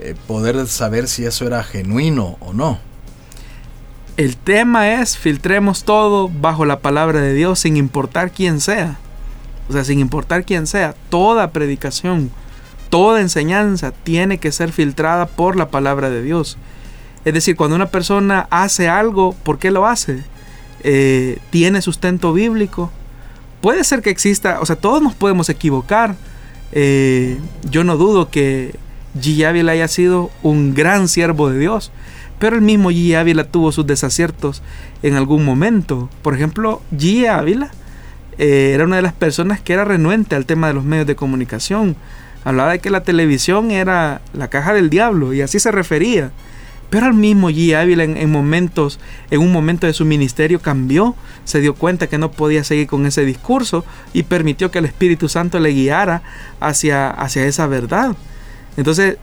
[0.00, 2.80] eh, poder saber si eso era genuino o no?
[4.16, 8.98] El tema es filtremos todo bajo la palabra de Dios sin importar quién sea.
[9.68, 12.32] O sea, sin importar quién sea, toda predicación,
[12.90, 16.58] toda enseñanza tiene que ser filtrada por la palabra de Dios.
[17.24, 20.24] Es decir, cuando una persona hace algo, ¿por qué lo hace?
[20.82, 22.90] Eh, ¿Tiene sustento bíblico?
[23.60, 26.14] Puede ser que exista, o sea, todos nos podemos equivocar.
[26.72, 27.38] Eh,
[27.70, 28.74] yo no dudo que
[29.20, 29.44] G.
[29.44, 31.90] Ávila haya sido un gran siervo de Dios.
[32.38, 33.16] Pero el mismo G.
[33.16, 34.62] Ávila tuvo sus desaciertos
[35.02, 36.08] en algún momento.
[36.22, 37.28] Por ejemplo, G.
[37.28, 37.72] Ávila
[38.38, 41.16] eh, era una de las personas que era renuente al tema de los medios de
[41.16, 41.96] comunicación.
[42.44, 46.30] Hablaba de que la televisión era la caja del diablo y así se refería.
[46.90, 47.74] Pero el mismo G.
[47.74, 48.98] Ávila en, momentos,
[49.30, 51.14] en un momento de su ministerio cambió,
[51.44, 53.84] se dio cuenta que no podía seguir con ese discurso
[54.14, 56.22] y permitió que el Espíritu Santo le guiara
[56.60, 58.16] hacia, hacia esa verdad.
[58.78, 59.18] Entonces,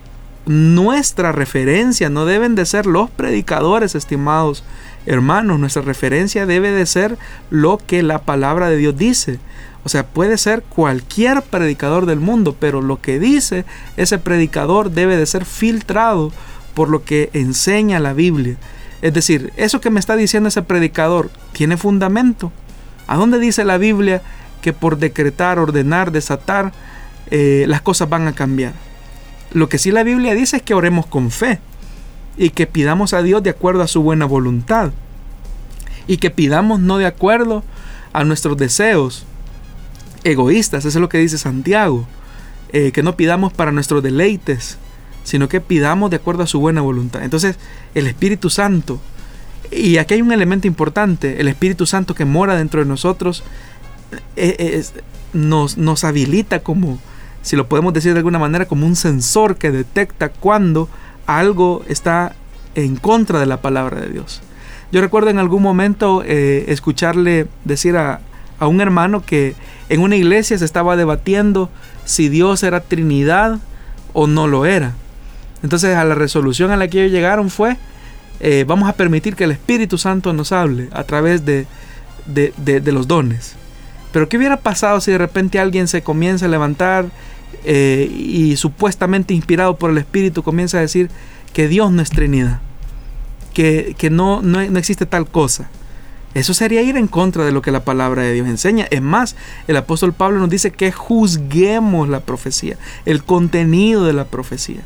[0.46, 4.64] nuestra referencia no deben de ser los predicadores, estimados
[5.06, 7.18] hermanos, nuestra referencia debe de ser
[7.50, 9.40] lo que la palabra de Dios dice.
[9.84, 13.66] O sea, puede ser cualquier predicador del mundo, pero lo que dice
[13.98, 16.32] ese predicador debe de ser filtrado
[16.76, 18.58] por lo que enseña la Biblia.
[19.02, 22.52] Es decir, eso que me está diciendo ese predicador tiene fundamento.
[23.08, 24.22] ¿A dónde dice la Biblia
[24.62, 26.74] que por decretar, ordenar, desatar,
[27.32, 28.74] eh, las cosas van a cambiar?
[29.52, 31.60] Lo que sí la Biblia dice es que oremos con fe
[32.38, 34.92] y que pidamos a Dios de acuerdo a su buena voluntad
[36.08, 37.64] y que pidamos no de acuerdo
[38.14, 39.26] a nuestros deseos
[40.24, 42.06] egoístas, eso es lo que dice Santiago,
[42.70, 44.78] eh, que no pidamos para nuestros deleites,
[45.26, 47.24] sino que pidamos de acuerdo a su buena voluntad.
[47.24, 47.58] Entonces,
[47.96, 49.02] el Espíritu Santo,
[49.72, 53.44] y aquí hay un elemento importante, el Espíritu Santo que mora dentro de nosotros,
[54.38, 54.84] eh,
[55.34, 57.00] nos, nos habilita como,
[57.42, 60.88] si lo podemos decir de alguna manera, como un sensor que detecta cuando
[61.26, 62.36] algo está
[62.76, 64.42] en contra de la palabra de Dios.
[64.92, 68.22] Yo recuerdo en algún momento eh, escucharle decir a,
[68.60, 69.56] a un hermano que
[69.90, 71.72] en una iglesia se estaba debatiendo
[72.06, 73.60] si Dios era Trinidad
[74.14, 74.94] o no lo era.
[75.66, 77.78] Entonces a la resolución a la que ellos llegaron fue,
[78.40, 81.66] eh, vamos a permitir que el Espíritu Santo nos hable a través de,
[82.28, 83.56] de, de, los dones.
[84.12, 87.08] Pero ¿qué hubiera pasado si de repente alguien se comienza a levantar
[87.64, 91.10] eh, y supuestamente inspirado por el Espíritu comienza a decir
[91.52, 92.60] que Dios no es Trinidad,
[93.56, 95.68] que, no, no, no existe tal cosa?
[96.36, 98.88] Eso sería ir en contra de lo que la palabra de Dios enseña.
[98.92, 99.38] Es más,
[99.70, 104.82] el apóstol Pablo nos dice que juzguemos la profecía, el contenido de la profecía.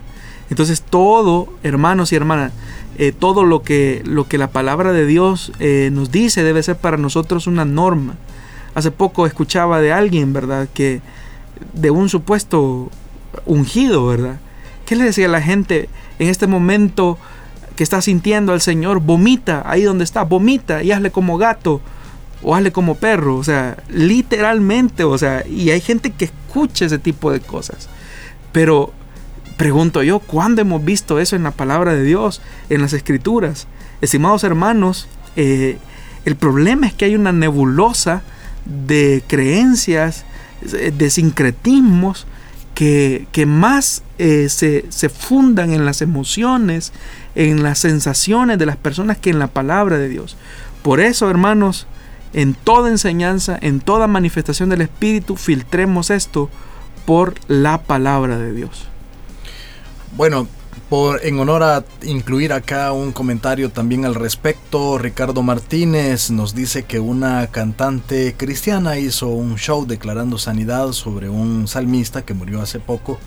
[0.51, 2.53] Entonces todo, hermanos y hermanas,
[2.99, 6.77] eh, todo lo que, lo que la palabra de Dios eh, nos dice debe ser
[6.77, 8.13] para nosotros una norma.
[8.75, 10.69] Hace poco escuchaba de alguien, ¿verdad?
[10.71, 11.01] Que
[11.73, 12.91] de un supuesto
[13.47, 14.39] ungido, ¿verdad?
[14.85, 15.89] ¿Qué le decía a la gente
[16.19, 17.17] en este momento?
[17.79, 21.79] Que está sintiendo al Señor, vomita ahí donde está, vomita y hazle como gato
[22.43, 26.99] o hazle como perro, o sea, literalmente, o sea, y hay gente que escucha ese
[26.99, 27.87] tipo de cosas.
[28.51, 28.91] Pero
[29.55, 33.65] pregunto yo, ¿cuándo hemos visto eso en la palabra de Dios, en las escrituras?
[34.01, 35.07] Estimados hermanos,
[35.37, 35.77] eh,
[36.25, 38.23] el problema es que hay una nebulosa
[38.65, 40.25] de creencias,
[40.61, 42.27] de sincretismos,
[42.75, 46.91] que, que más eh, se, se fundan en las emociones,
[47.35, 50.35] en las sensaciones de las personas que en la palabra de Dios.
[50.81, 51.87] Por eso, hermanos,
[52.33, 56.49] en toda enseñanza, en toda manifestación del Espíritu, filtremos esto
[57.05, 58.85] por la palabra de Dios.
[60.15, 60.47] Bueno,
[60.89, 66.83] por, en honor a incluir acá un comentario también al respecto, Ricardo Martínez nos dice
[66.83, 72.79] que una cantante cristiana hizo un show declarando sanidad sobre un salmista que murió hace
[72.79, 73.19] poco,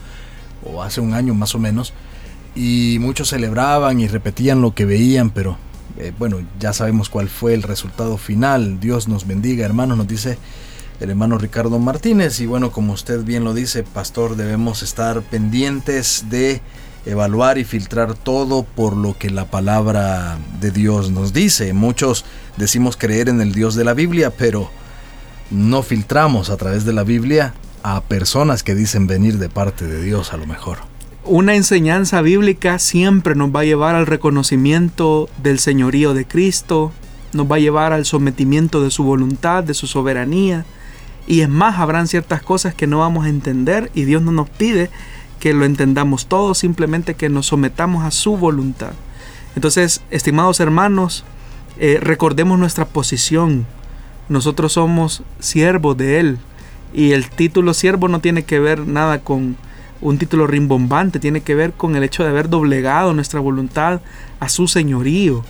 [0.65, 1.93] o hace un año más o menos,
[2.55, 5.57] y muchos celebraban y repetían lo que veían, pero
[5.99, 8.81] eh, bueno, ya sabemos cuál fue el resultado final.
[8.81, 10.39] Dios nos bendiga, hermanos, nos dice
[11.01, 12.41] el hermano Ricardo Martínez.
[12.41, 16.61] Y bueno, como usted bien lo dice, pastor, debemos estar pendientes de
[17.05, 21.73] evaluar y filtrar todo por lo que la palabra de Dios nos dice.
[21.73, 22.25] Muchos
[22.57, 24.71] decimos creer en el Dios de la Biblia, pero
[25.51, 30.03] no filtramos a través de la Biblia a personas que dicen venir de parte de
[30.03, 30.92] Dios a lo mejor.
[31.25, 36.93] Una enseñanza bíblica siempre nos va a llevar al reconocimiento del señorío de Cristo,
[37.33, 40.65] nos va a llevar al sometimiento de su voluntad, de su soberanía.
[41.29, 44.51] Y es más, habrán ciertas cosas que no vamos a entender y Dios no nos
[44.51, 44.91] pide
[45.39, 48.93] que lo entendamos todo, simplemente que nos sometamos a su voluntad.
[49.55, 51.25] Entonces, estimados hermanos,
[51.79, 53.67] Eh, recordemos nuestra posición.
[54.29, 56.39] Nosotros somos siervos de Él.
[56.93, 59.57] Y el título siervo no tiene que ver nada con
[60.03, 64.01] un título rimbombante, tiene que ver con el hecho de haber doblegado nuestra voluntad
[64.41, 65.45] a su señorío.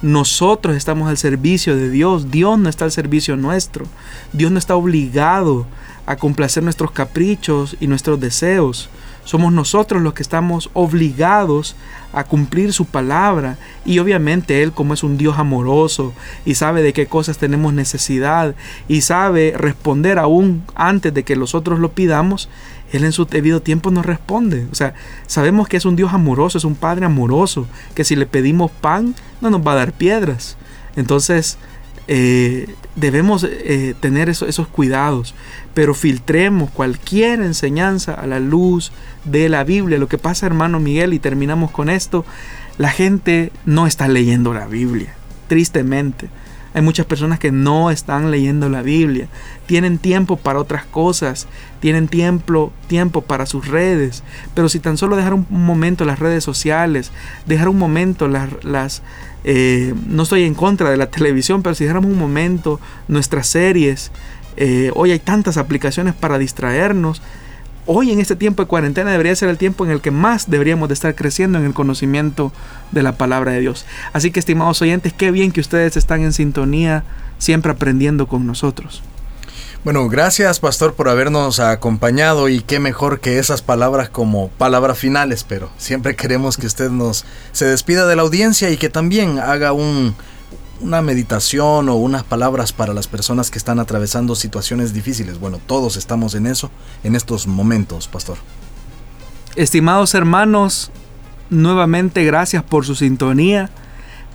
[0.00, 3.84] Nosotros estamos al servicio de Dios, Dios no está al servicio nuestro,
[4.32, 5.66] Dios no está obligado
[6.06, 8.88] a complacer nuestros caprichos y nuestros deseos.
[9.24, 11.76] Somos nosotros los que estamos obligados
[12.14, 16.14] a cumplir su palabra y obviamente Él como es un Dios amoroso
[16.46, 18.54] y sabe de qué cosas tenemos necesidad
[18.88, 22.48] y sabe responder aún antes de que nosotros lo pidamos,
[22.92, 24.66] Él en su debido tiempo nos responde.
[24.72, 24.94] O sea,
[25.26, 29.14] sabemos que es un Dios amoroso, es un Padre amoroso, que si le pedimos pan
[29.40, 30.56] no nos va a dar piedras.
[30.96, 31.58] Entonces,
[32.10, 35.34] eh, debemos eh, tener esos cuidados,
[35.74, 38.92] pero filtremos cualquier enseñanza a la luz
[39.24, 39.98] de la Biblia.
[39.98, 42.24] Lo que pasa, hermano Miguel, y terminamos con esto,
[42.78, 45.14] la gente no está leyendo la Biblia,
[45.48, 46.30] tristemente.
[46.78, 49.26] Hay muchas personas que no están leyendo la Biblia.
[49.66, 51.48] Tienen tiempo para otras cosas.
[51.80, 54.22] Tienen tiempo, tiempo para sus redes.
[54.54, 57.10] Pero si tan solo dejar un momento las redes sociales,
[57.46, 59.02] dejar un momento las, las
[59.42, 64.12] eh, no estoy en contra de la televisión, pero si dejáramos un momento nuestras series,
[64.56, 67.22] eh, hoy hay tantas aplicaciones para distraernos.
[67.90, 70.88] Hoy en este tiempo de cuarentena debería ser el tiempo en el que más deberíamos
[70.90, 72.52] de estar creciendo en el conocimiento
[72.92, 73.86] de la palabra de Dios.
[74.12, 77.04] Así que estimados oyentes, qué bien que ustedes están en sintonía,
[77.38, 79.02] siempre aprendiendo con nosotros.
[79.84, 85.46] Bueno, gracias pastor por habernos acompañado y qué mejor que esas palabras como palabras finales,
[85.48, 89.72] pero siempre queremos que usted nos se despida de la audiencia y que también haga
[89.72, 90.14] un,
[90.80, 95.38] una meditación o unas palabras para las personas que están atravesando situaciones difíciles.
[95.38, 96.70] Bueno, todos estamos en eso
[97.04, 98.38] en estos momentos, pastor.
[99.56, 100.90] Estimados hermanos,
[101.50, 103.70] nuevamente gracias por su sintonía.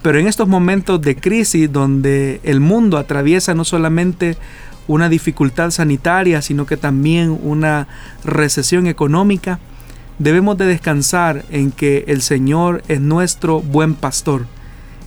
[0.03, 4.37] Pero en estos momentos de crisis donde el mundo atraviesa no solamente
[4.85, 7.87] una dificultad sanitaria, sino que también una
[8.25, 9.59] recesión económica,
[10.19, 14.45] debemos de descansar en que el Señor es nuestro buen pastor.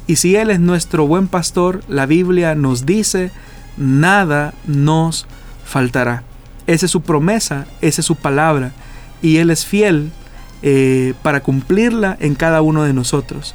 [0.06, 3.32] Y si Él es nuestro buen pastor, la Biblia nos dice,
[3.76, 5.26] nada nos
[5.64, 6.22] faltará.
[6.66, 8.72] Esa es su promesa, esa es su palabra,
[9.22, 10.10] y Él es fiel
[10.62, 13.54] eh, para cumplirla en cada uno de nosotros.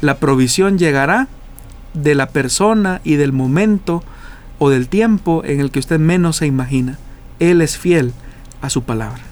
[0.00, 1.28] La provisión llegará
[1.94, 4.02] de la persona y del momento
[4.58, 6.98] o del tiempo en el que usted menos se imagina.
[7.38, 8.12] Él es fiel
[8.60, 9.31] a su palabra.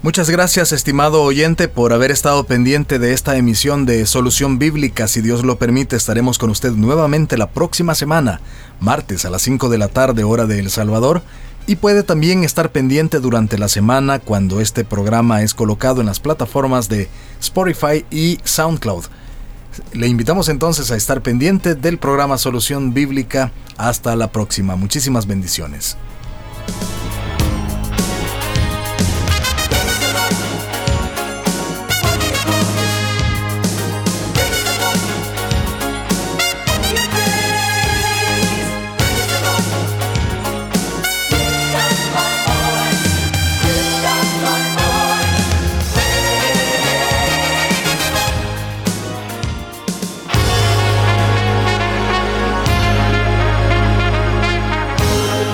[0.00, 5.08] Muchas gracias, estimado oyente, por haber estado pendiente de esta emisión de Solución Bíblica.
[5.08, 8.40] Si Dios lo permite, estaremos con usted nuevamente la próxima semana,
[8.78, 11.22] martes a las 5 de la tarde, hora de El Salvador.
[11.66, 16.20] Y puede también estar pendiente durante la semana cuando este programa es colocado en las
[16.20, 17.08] plataformas de
[17.40, 19.06] Spotify y SoundCloud.
[19.94, 23.50] Le invitamos entonces a estar pendiente del programa Solución Bíblica.
[23.76, 24.76] Hasta la próxima.
[24.76, 25.96] Muchísimas bendiciones.